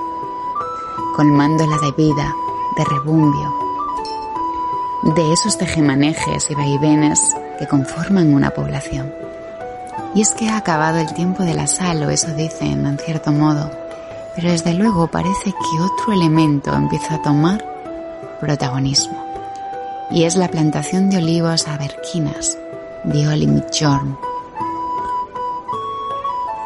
colmando 1.15 1.67
la 1.67 1.79
de 1.79 1.93
vida, 1.93 2.35
de 2.77 2.85
rebumbio, 2.85 3.55
de 5.03 5.33
esos 5.33 5.59
tejemanejes 5.59 6.51
y 6.51 6.55
vaivenes 6.55 7.37
que 7.59 7.67
conforman 7.67 8.33
una 8.33 8.51
población. 8.51 9.13
Y 10.15 10.23
es 10.23 10.35
que 10.35 10.49
ha 10.49 10.57
acabado 10.57 10.99
el 10.99 11.13
tiempo 11.15 11.45
de 11.45 11.55
la 11.55 11.67
sal, 11.67 12.03
o 12.03 12.11
eso 12.11 12.35
dicen 12.35 12.87
en 12.87 12.99
cierto 12.99 13.33
modo, 13.33 13.71
pero 14.35 14.51
desde 14.51 14.75
luego 14.75 15.09
parece 15.09 15.53
que 15.53 15.83
otro 15.83 16.13
elemento 16.13 16.73
empieza 16.75 17.17
a 17.17 17.23
tomar 17.23 17.65
protagonismo 18.41 19.31
y 20.11 20.25
es 20.25 20.37
la 20.37 20.49
plantación 20.49 21.09
de 21.11 21.19
olivos 21.19 21.69
aberquinas 21.69 22.59
de 23.05 23.29
Olimchorn. 23.29 24.30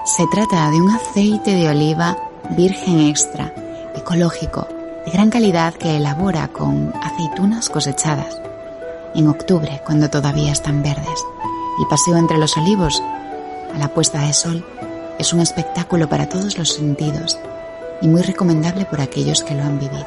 Se 0.05 0.27
trata 0.27 0.71
de 0.71 0.83
un 0.83 0.91
aceite 0.91 1.55
de 1.55 1.67
oliva 1.67 2.19
virgen 2.51 3.01
extra, 3.01 3.55
ecológico, 3.97 4.69
de 5.07 5.11
gran 5.11 5.31
calidad 5.31 5.73
que 5.73 5.97
elabora 5.97 6.49
con 6.49 6.93
aceitunas 7.03 7.71
cosechadas 7.71 8.39
en 9.15 9.29
octubre, 9.29 9.81
cuando 9.87 10.11
todavía 10.11 10.53
están 10.53 10.83
verdes. 10.83 11.25
El 11.81 11.87
paseo 11.89 12.19
entre 12.19 12.37
los 12.37 12.55
olivos 12.59 13.03
a 13.75 13.79
la 13.79 13.89
puesta 13.89 14.21
de 14.21 14.35
sol 14.35 14.63
es 15.19 15.33
un 15.33 15.41
espectáculo 15.41 16.07
para 16.07 16.29
todos 16.29 16.59
los 16.59 16.75
sentidos 16.75 17.39
y 18.03 18.09
muy 18.09 18.21
recomendable 18.21 18.85
por 18.85 19.01
aquellos 19.01 19.43
que 19.43 19.55
lo 19.55 19.63
han 19.63 19.79
vivido. 19.79 20.07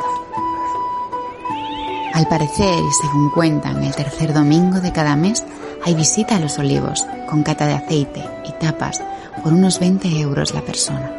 Al 2.13 2.27
parecer, 2.27 2.83
y 2.83 2.93
según 3.01 3.31
cuentan, 3.31 3.83
el 3.83 3.95
tercer 3.95 4.31
domingo 4.31 4.79
de 4.79 4.91
cada 4.91 5.15
mes 5.15 5.43
hay 5.83 5.95
visita 5.95 6.35
a 6.35 6.39
los 6.39 6.59
olivos, 6.59 7.07
con 7.27 7.41
cata 7.41 7.65
de 7.65 7.73
aceite 7.73 8.23
y 8.45 8.51
tapas, 8.51 9.01
por 9.47 9.53
unos 9.53 9.79
20 9.79 10.09
euros 10.19 10.53
la 10.53 10.59
persona. 10.59 11.09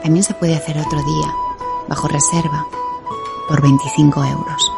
También 0.00 0.22
se 0.22 0.32
puede 0.32 0.54
hacer 0.54 0.78
otro 0.78 1.00
día, 1.00 1.34
bajo 1.88 2.06
reserva, 2.06 2.64
por 3.48 3.60
25 3.60 4.24
euros. 4.26 4.72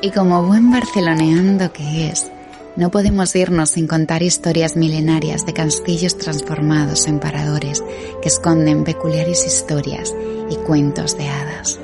Y 0.00 0.12
como 0.12 0.44
buen 0.44 0.70
barceloneando 0.70 1.72
que 1.72 2.06
es, 2.06 2.30
no 2.76 2.92
podemos 2.92 3.34
irnos 3.34 3.70
sin 3.70 3.88
contar 3.88 4.22
historias 4.22 4.76
milenarias 4.76 5.44
de 5.44 5.54
castillos 5.54 6.16
transformados 6.16 7.08
en 7.08 7.18
paradores 7.18 7.82
que 8.22 8.28
esconden 8.28 8.84
peculiares 8.84 9.44
historias 9.44 10.14
y 10.50 10.54
cuentos 10.58 11.16
de 11.18 11.28
hadas. 11.28 11.80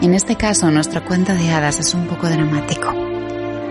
En 0.00 0.14
este 0.14 0.36
caso, 0.36 0.70
nuestro 0.70 1.04
cuento 1.04 1.34
de 1.34 1.50
hadas 1.50 1.78
es 1.78 1.92
un 1.92 2.06
poco 2.06 2.30
dramático. 2.30 2.88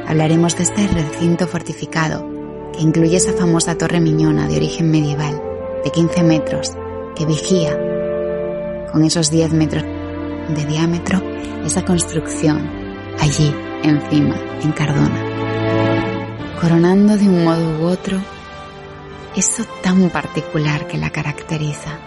Hablaremos 0.07 0.55
de 0.55 0.61
este 0.61 0.85
recinto 0.85 1.47
fortificado, 1.47 2.34
que 2.75 2.83
incluye 2.83 3.17
esa 3.17 3.33
famosa 3.33 3.77
torre 3.77 3.99
miñona 3.99 4.47
de 4.47 4.57
origen 4.57 4.91
medieval, 4.91 5.41
de 5.83 5.91
15 5.91 6.23
metros, 6.23 6.71
que 7.15 7.25
vigía, 7.25 7.77
con 8.91 9.03
esos 9.03 9.31
10 9.31 9.53
metros 9.53 9.83
de 9.83 10.65
diámetro, 10.65 11.21
esa 11.65 11.83
construcción, 11.85 12.69
allí, 13.19 13.53
encima, 13.83 14.35
en 14.61 14.71
Cardona. 14.73 15.23
Coronando 16.59 17.17
de 17.17 17.29
un 17.29 17.43
modo 17.43 17.79
u 17.79 17.85
otro, 17.85 18.19
eso 19.35 19.63
tan 19.81 20.09
particular 20.09 20.87
que 20.87 20.97
la 20.97 21.09
caracteriza, 21.09 21.99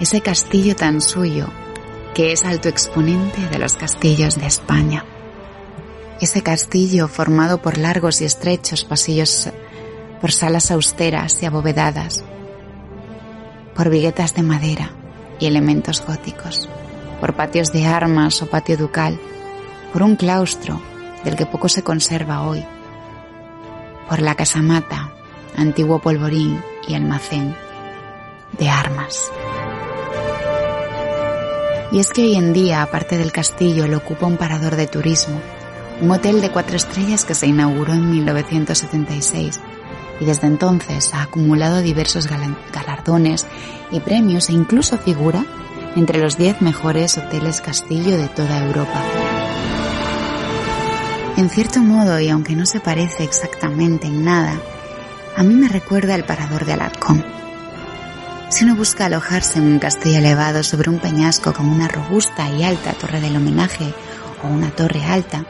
ese 0.00 0.20
castillo 0.20 0.76
tan 0.76 1.00
suyo 1.00 1.48
que 2.14 2.32
es 2.32 2.44
alto 2.44 2.68
exponente 2.68 3.46
de 3.48 3.58
los 3.58 3.74
castillos 3.74 4.36
de 4.36 4.46
España. 4.46 5.04
Ese 6.20 6.42
castillo 6.42 7.08
formado 7.08 7.60
por 7.60 7.76
largos 7.76 8.22
y 8.22 8.24
estrechos 8.24 8.84
pasillos, 8.84 9.50
por 10.20 10.32
salas 10.32 10.70
austeras 10.70 11.42
y 11.42 11.46
abovedadas, 11.46 12.24
por 13.74 13.90
viguetas 13.90 14.34
de 14.34 14.42
madera 14.42 14.90
y 15.38 15.46
elementos 15.46 16.04
góticos, 16.04 16.68
por 17.20 17.34
patios 17.34 17.72
de 17.72 17.86
armas 17.86 18.40
o 18.42 18.46
patio 18.46 18.76
ducal, 18.76 19.18
por 19.92 20.02
un 20.02 20.16
claustro 20.16 20.80
del 21.24 21.36
que 21.36 21.46
poco 21.46 21.68
se 21.68 21.82
conserva 21.82 22.42
hoy, 22.42 22.64
por 24.08 24.20
la 24.20 24.34
casamata, 24.34 25.12
antiguo 25.56 26.00
polvorín 26.00 26.62
y 26.88 26.94
almacén 26.94 27.54
de 28.58 28.68
armas. 28.68 29.30
Y 31.92 32.00
es 32.00 32.10
que 32.10 32.22
hoy 32.22 32.34
en 32.34 32.52
día, 32.52 32.82
aparte 32.82 33.16
del 33.16 33.32
castillo, 33.32 33.86
lo 33.86 33.98
ocupa 33.98 34.26
un 34.26 34.36
parador 34.36 34.76
de 34.76 34.86
turismo, 34.86 35.40
un 36.00 36.10
hotel 36.10 36.40
de 36.40 36.50
cuatro 36.50 36.76
estrellas 36.76 37.24
que 37.24 37.34
se 37.34 37.46
inauguró 37.46 37.92
en 37.92 38.10
1976 38.10 39.60
y 40.20 40.24
desde 40.24 40.46
entonces 40.46 41.12
ha 41.14 41.22
acumulado 41.22 41.82
diversos 41.82 42.26
galardones 42.26 43.46
y 43.90 44.00
premios 44.00 44.48
e 44.48 44.52
incluso 44.52 44.98
figura 44.98 45.44
entre 45.96 46.20
los 46.20 46.36
10 46.36 46.62
mejores 46.62 47.16
hoteles 47.18 47.60
castillo 47.60 48.16
de 48.16 48.28
toda 48.28 48.64
Europa. 48.64 49.02
En 51.36 51.50
cierto 51.50 51.80
modo, 51.80 52.18
y 52.18 52.28
aunque 52.28 52.56
no 52.56 52.64
se 52.64 52.80
parece 52.80 53.24
exactamente 53.24 54.06
en 54.06 54.24
nada, 54.24 54.58
a 55.36 55.42
mí 55.42 55.54
me 55.54 55.68
recuerda 55.68 56.14
el 56.14 56.24
parador 56.24 56.64
de 56.64 56.72
Alarcón. 56.72 57.24
Si 58.48 58.64
uno 58.64 58.74
busca 58.76 59.06
alojarse 59.06 59.58
en 59.58 59.66
un 59.66 59.78
castillo 59.78 60.18
elevado 60.18 60.62
sobre 60.62 60.88
un 60.88 60.98
peñasco 60.98 61.52
con 61.52 61.68
una 61.68 61.88
robusta 61.88 62.48
y 62.48 62.62
alta 62.62 62.92
torre 62.92 63.20
del 63.20 63.36
homenaje 63.36 63.92
o 64.42 64.46
una 64.46 64.70
torre 64.70 65.04
alta 65.04 65.44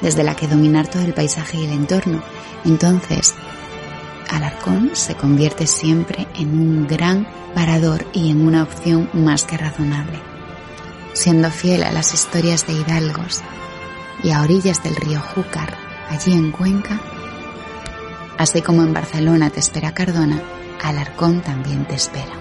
desde 0.00 0.22
la 0.22 0.36
que 0.36 0.46
dominar 0.46 0.86
todo 0.86 1.02
el 1.02 1.14
paisaje 1.14 1.58
y 1.58 1.64
el 1.64 1.72
entorno, 1.72 2.22
entonces 2.64 3.34
Alarcón 4.32 4.90
se 4.94 5.14
convierte 5.14 5.66
siempre 5.66 6.26
en 6.34 6.58
un 6.58 6.86
gran 6.86 7.26
parador 7.54 8.06
y 8.14 8.30
en 8.30 8.46
una 8.46 8.62
opción 8.62 9.10
más 9.12 9.44
que 9.44 9.58
razonable. 9.58 10.18
Siendo 11.12 11.50
fiel 11.50 11.82
a 11.82 11.92
las 11.92 12.14
historias 12.14 12.66
de 12.66 12.72
hidalgos 12.72 13.42
y 14.24 14.30
a 14.30 14.40
orillas 14.40 14.82
del 14.82 14.96
río 14.96 15.20
Júcar, 15.20 15.76
allí 16.08 16.32
en 16.32 16.50
Cuenca, 16.50 16.98
así 18.38 18.62
como 18.62 18.82
en 18.82 18.94
Barcelona 18.94 19.50
te 19.50 19.60
espera 19.60 19.92
Cardona, 19.92 20.40
Alarcón 20.82 21.42
también 21.42 21.84
te 21.84 21.94
espera. 21.94 22.32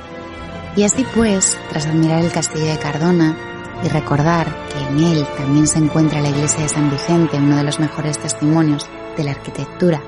Y 0.77 0.83
así 0.83 1.05
pues, 1.13 1.57
tras 1.69 1.85
admirar 1.85 2.23
el 2.23 2.31
castillo 2.31 2.67
de 2.67 2.79
Cardona 2.79 3.35
y 3.83 3.89
recordar 3.89 4.47
que 4.69 4.79
en 4.79 5.03
él 5.03 5.27
también 5.35 5.67
se 5.67 5.79
encuentra 5.79 6.21
la 6.21 6.29
iglesia 6.29 6.63
de 6.63 6.69
San 6.69 6.89
Vicente, 6.89 7.35
uno 7.37 7.57
de 7.57 7.63
los 7.63 7.79
mejores 7.79 8.17
testimonios 8.17 8.87
de 9.17 9.25
la 9.25 9.31
arquitectura 9.31 10.01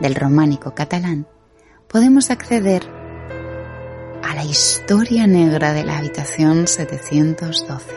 del 0.00 0.14
románico 0.14 0.74
catalán, 0.74 1.26
podemos 1.88 2.30
acceder 2.30 2.82
a 4.22 4.34
la 4.34 4.44
historia 4.44 5.26
negra 5.26 5.72
de 5.72 5.84
la 5.84 5.98
habitación 5.98 6.66
712. 6.66 7.92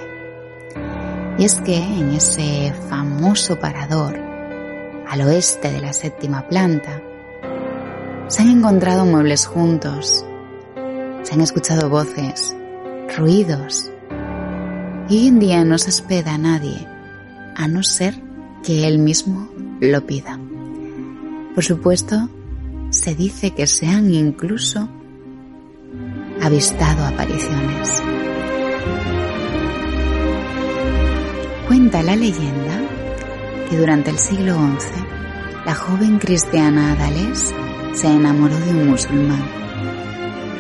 Y 1.38 1.46
es 1.46 1.56
que 1.62 1.78
en 1.78 2.12
ese 2.12 2.74
famoso 2.90 3.60
parador, 3.60 4.18
al 5.08 5.22
oeste 5.22 5.72
de 5.72 5.80
la 5.80 5.94
séptima 5.94 6.48
planta, 6.48 7.02
se 8.28 8.42
han 8.42 8.50
encontrado 8.50 9.06
muebles 9.06 9.46
juntos, 9.46 10.26
se 11.24 11.34
han 11.34 11.42
escuchado 11.42 11.90
voces, 11.90 12.56
ruidos, 13.18 13.92
y 15.10 15.20
hoy 15.20 15.28
en 15.28 15.40
día 15.40 15.64
no 15.64 15.78
se 15.78 15.90
espera 15.90 16.34
a 16.34 16.38
nadie, 16.38 16.86
a 17.56 17.68
no 17.68 17.84
ser 17.84 18.22
que 18.64 18.88
él 18.88 19.00
mismo 19.00 19.50
lo 19.80 20.06
pida. 20.06 20.38
Por 21.58 21.64
supuesto, 21.64 22.30
se 22.92 23.16
dice 23.16 23.50
que 23.50 23.66
se 23.66 23.88
han 23.88 24.14
incluso 24.14 24.88
avistado 26.40 27.04
apariciones. 27.04 28.04
Cuenta 31.68 32.04
la 32.04 32.16
leyenda 32.16 32.80
que 33.68 33.76
durante 33.76 34.12
el 34.12 34.20
siglo 34.20 34.54
XI 34.54 34.88
la 35.66 35.74
joven 35.74 36.20
cristiana 36.20 36.92
Adalés 36.92 37.52
se 37.94 38.06
enamoró 38.06 38.56
de 38.60 38.70
un 38.70 38.90
musulmán 38.92 39.44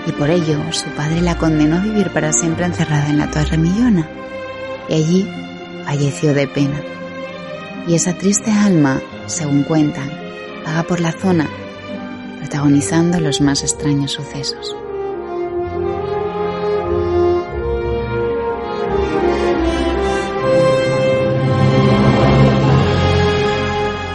y 0.07 0.11
por 0.13 0.31
ello 0.31 0.57
su 0.71 0.89
padre 0.95 1.21
la 1.21 1.37
condenó 1.37 1.75
a 1.75 1.81
vivir 1.81 2.09
para 2.09 2.33
siempre 2.33 2.65
encerrada 2.65 3.07
en 3.07 3.19
la 3.19 3.29
Torre 3.29 3.59
Millona 3.59 4.09
y 4.89 4.95
allí 4.95 5.31
falleció 5.85 6.33
de 6.33 6.47
pena. 6.47 6.81
Y 7.85 7.93
esa 7.93 8.17
triste 8.17 8.51
alma, 8.51 8.99
según 9.27 9.61
cuentan, 9.61 10.26
vaga 10.67 10.83
por 10.83 10.99
la 10.99 11.13
zona 11.13 11.49
protagonizando 12.39 13.19
los 13.19 13.41
más 13.41 13.63
extraños 13.63 14.11
sucesos. 14.11 14.75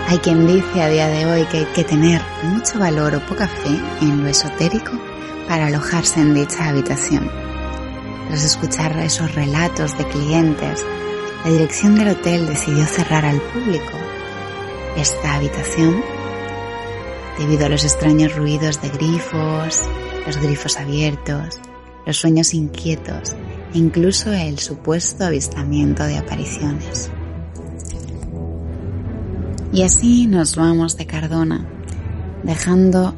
Hay 0.08 0.18
quien 0.18 0.46
dice 0.46 0.82
a 0.82 0.88
día 0.88 1.08
de 1.08 1.24
hoy 1.24 1.44
que 1.46 1.58
hay 1.58 1.64
que 1.74 1.84
tener 1.84 2.20
mucho 2.44 2.78
valor 2.78 3.14
o 3.14 3.20
poca 3.20 3.48
fe 3.48 3.80
en 4.02 4.22
lo 4.22 4.28
esotérico 4.28 4.92
para 5.48 5.66
alojarse 5.66 6.20
en 6.20 6.34
dicha 6.34 6.68
habitación. 6.68 7.30
Tras 8.28 8.44
escuchar 8.44 8.96
esos 8.98 9.34
relatos 9.34 9.96
de 9.96 10.06
clientes, 10.06 10.84
la 11.44 11.50
dirección 11.50 11.94
del 11.96 12.08
hotel 12.08 12.46
decidió 12.46 12.84
cerrar 12.84 13.24
al 13.24 13.40
público 13.40 13.92
esta 14.96 15.34
habitación 15.34 16.02
debido 17.38 17.66
a 17.66 17.68
los 17.68 17.84
extraños 17.84 18.34
ruidos 18.36 18.80
de 18.82 18.88
grifos, 18.90 19.82
los 20.26 20.36
grifos 20.38 20.78
abiertos, 20.78 21.60
los 22.06 22.16
sueños 22.16 22.54
inquietos 22.54 23.34
e 23.74 23.78
incluso 23.78 24.32
el 24.32 24.58
supuesto 24.58 25.24
avistamiento 25.24 26.04
de 26.04 26.18
apariciones. 26.18 27.10
Y 29.72 29.82
así 29.82 30.26
nos 30.26 30.56
vamos 30.56 30.96
de 30.96 31.06
Cardona, 31.06 31.66
dejando 32.42 33.14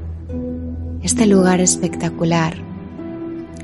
este 1.02 1.26
lugar 1.26 1.60
espectacular 1.60 2.54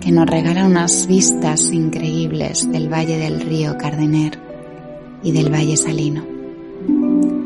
que 0.00 0.10
nos 0.10 0.26
regala 0.26 0.66
unas 0.66 1.06
vistas 1.06 1.70
increíbles 1.72 2.70
del 2.72 2.92
valle 2.92 3.18
del 3.18 3.40
río 3.40 3.76
Cardener 3.78 4.38
y 5.22 5.32
del 5.32 5.52
valle 5.52 5.76
Salino. 5.76 6.26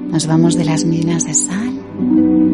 Nos 0.09 0.27
vamos 0.27 0.57
de 0.57 0.65
las 0.65 0.85
minas 0.85 1.25
de 1.25 1.35
sal 1.35 2.54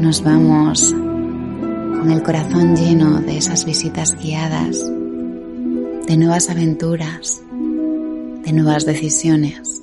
nos 0.00 0.24
vamos 0.24 0.92
con 0.92 2.10
el 2.10 2.22
corazón 2.22 2.74
lleno 2.74 3.20
de 3.20 3.36
esas 3.36 3.66
visitas 3.66 4.16
guiadas, 4.16 4.82
de 4.82 6.16
nuevas 6.16 6.48
aventuras, 6.48 7.42
de 7.50 8.52
nuevas 8.54 8.86
decisiones, 8.86 9.82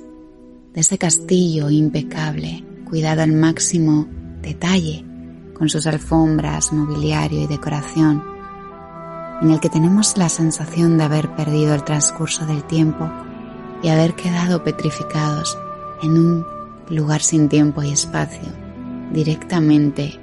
de 0.74 0.80
ese 0.80 0.98
castillo 0.98 1.70
impecable, 1.70 2.64
cuidado 2.84 3.22
al 3.22 3.32
máximo 3.32 4.08
detalle, 4.42 5.04
con 5.54 5.68
sus 5.68 5.86
alfombras, 5.86 6.72
mobiliario 6.72 7.42
y 7.42 7.46
decoración, 7.46 8.24
en 9.40 9.50
el 9.50 9.60
que 9.60 9.68
tenemos 9.68 10.18
la 10.18 10.28
sensación 10.28 10.98
de 10.98 11.04
haber 11.04 11.30
perdido 11.36 11.74
el 11.74 11.84
transcurso 11.84 12.44
del 12.44 12.64
tiempo 12.64 13.08
y 13.84 13.88
haber 13.88 14.14
quedado 14.14 14.64
petrificados 14.64 15.56
en 16.02 16.18
un 16.18 16.46
lugar 16.90 17.22
sin 17.22 17.48
tiempo 17.48 17.84
y 17.84 17.92
espacio 17.92 18.67
directamente 19.12 20.18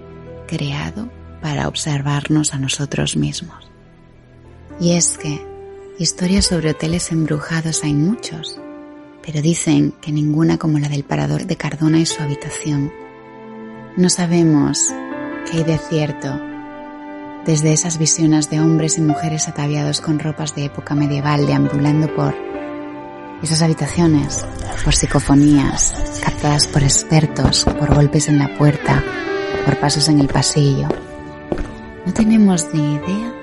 creado 0.47 1.09
para 1.41 1.67
observarnos 1.67 2.53
a 2.53 2.59
nosotros 2.59 3.15
mismos. 3.15 3.69
Y 4.79 4.93
es 4.93 5.17
que 5.17 5.45
historias 5.99 6.45
sobre 6.45 6.71
hoteles 6.71 7.11
embrujados 7.11 7.83
hay 7.83 7.93
muchos, 7.93 8.59
pero 9.25 9.41
dicen 9.41 9.93
que 10.01 10.11
ninguna 10.11 10.57
como 10.57 10.79
la 10.79 10.89
del 10.89 11.03
parador 11.03 11.45
de 11.45 11.55
Cardona 11.55 11.99
y 11.99 12.05
su 12.05 12.21
habitación. 12.21 12.91
No 13.97 14.09
sabemos 14.09 14.93
qué 15.49 15.57
hay 15.57 15.63
de 15.63 15.77
cierto 15.77 16.39
desde 17.45 17.73
esas 17.73 17.99
visiones 17.99 18.49
de 18.49 18.59
hombres 18.59 18.97
y 18.97 19.01
mujeres 19.01 19.47
ataviados 19.47 20.01
con 20.01 20.19
ropas 20.19 20.55
de 20.55 20.65
época 20.65 20.95
medieval 20.95 21.45
deambulando 21.45 22.13
por 22.15 22.33
esas 23.45 23.61
habitaciones, 23.61 24.43
por 24.83 24.95
psicofonías, 24.95 25.93
captadas 26.23 26.67
por 26.67 26.81
expertos, 26.81 27.63
por 27.63 27.93
golpes 27.93 28.27
en 28.27 28.39
la 28.39 28.57
puerta, 28.57 29.03
por 29.65 29.79
pasos 29.79 30.09
en 30.09 30.19
el 30.19 30.27
pasillo. 30.27 30.87
No 32.07 32.13
tenemos 32.13 32.73
ni 32.73 32.95
idea 32.95 33.33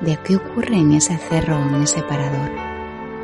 de 0.00 0.16
qué 0.24 0.36
ocurre 0.36 0.76
en 0.76 0.92
ese 0.92 1.18
cerro 1.18 1.58
o 1.58 1.74
en 1.74 1.82
ese 1.82 2.02
parador, 2.02 2.50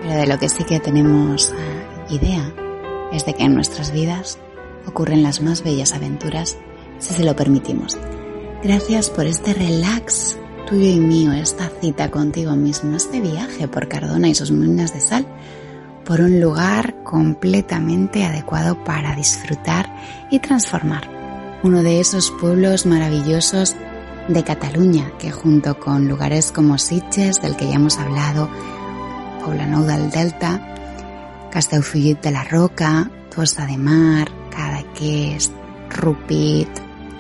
pero 0.03 0.15
de 0.15 0.27
lo 0.27 0.37
que 0.39 0.49
sí 0.49 0.65
que 0.65 0.81
tenemos 0.81 1.53
eh, 1.53 2.15
idea 2.15 2.53
es 3.13 3.25
de 3.25 3.35
que 3.35 3.45
en 3.45 3.55
nuestras 3.55 3.93
vidas 3.93 4.39
ocurren 4.87 5.23
las 5.23 5.41
más 5.41 5.63
bellas 5.63 5.93
aventuras 5.93 6.59
si 6.99 7.15
se 7.15 7.25
lo 7.25 7.37
permitimos. 7.37 7.97
Gracias 8.65 9.09
por 9.09 9.27
este 9.27 9.55
relax 9.55 10.37
tuyo 10.67 10.89
y 10.89 10.99
mío, 10.99 11.33
esta 11.33 11.71
cita 11.81 12.11
contigo 12.11 12.57
mismo, 12.57 12.97
este 12.97 13.21
viaje 13.21 13.69
por 13.69 13.87
Cardona 13.87 14.29
y 14.29 14.35
sus 14.35 14.51
minas 14.51 14.93
de 14.95 15.01
sal 15.01 15.27
por 16.05 16.21
un 16.21 16.41
lugar 16.41 16.95
completamente 17.03 18.25
adecuado 18.25 18.83
para 18.85 19.15
disfrutar 19.15 19.93
y 20.31 20.39
transformar. 20.39 21.09
Uno 21.63 21.83
de 21.83 22.01
esos 22.01 22.31
pueblos 22.31 22.87
maravillosos 22.87 23.75
de 24.29 24.45
Cataluña 24.45 25.13
que 25.19 25.31
junto 25.31 25.79
con 25.79 26.09
lugares 26.09 26.53
como 26.53 26.79
Sitges, 26.79 27.41
del 27.41 27.57
que 27.57 27.69
ya 27.69 27.75
hemos 27.75 27.99
hablado, 27.99 28.49
Poblenou 29.45 29.85
del 29.85 30.11
Delta, 30.11 30.61
Castellfollit 31.51 32.21
de 32.21 32.31
la 32.31 32.45
Roca, 32.45 33.11
Tossa 33.35 33.67
de 33.67 33.77
Mar, 33.77 34.29
Cadaqués, 34.51 35.53
Rupit, 35.91 36.69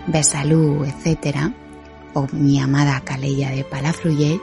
Besalú, 0.07 0.85
etc., 0.85 1.53
o 2.15 2.27
mi 2.33 2.61
amada 2.61 3.01
Calella 3.01 3.51
de 3.51 3.65
Palafrugell, 3.65 4.41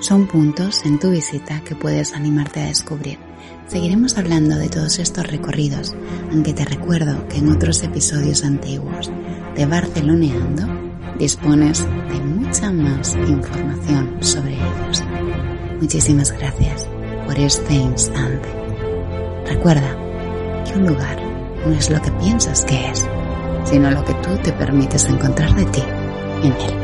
son 0.00 0.26
puntos 0.26 0.84
en 0.84 0.98
tu 0.98 1.10
visita 1.10 1.60
que 1.60 1.74
puedes 1.74 2.14
animarte 2.14 2.60
a 2.60 2.66
descubrir. 2.66 3.29
Seguiremos 3.70 4.18
hablando 4.18 4.56
de 4.56 4.68
todos 4.68 4.98
estos 4.98 5.24
recorridos, 5.28 5.94
aunque 6.32 6.52
te 6.52 6.64
recuerdo 6.64 7.28
que 7.28 7.36
en 7.36 7.52
otros 7.52 7.80
episodios 7.84 8.42
antiguos 8.42 9.12
de 9.54 9.64
Barceloneando 9.64 10.66
dispones 11.20 11.86
de 12.12 12.18
mucha 12.18 12.72
más 12.72 13.14
información 13.28 14.16
sobre 14.24 14.54
ellos. 14.54 15.04
Muchísimas 15.80 16.32
gracias 16.32 16.88
por 17.24 17.38
este 17.38 17.74
instante. 17.74 18.48
Recuerda 19.46 19.96
que 20.64 20.76
un 20.76 20.88
lugar 20.88 21.16
no 21.64 21.72
es 21.72 21.90
lo 21.90 22.02
que 22.02 22.10
piensas 22.10 22.64
que 22.64 22.90
es, 22.90 23.06
sino 23.66 23.88
lo 23.92 24.04
que 24.04 24.14
tú 24.14 24.36
te 24.42 24.52
permites 24.52 25.04
encontrar 25.04 25.54
de 25.54 25.66
ti 25.66 25.82
en 26.42 26.52
él. 26.54 26.74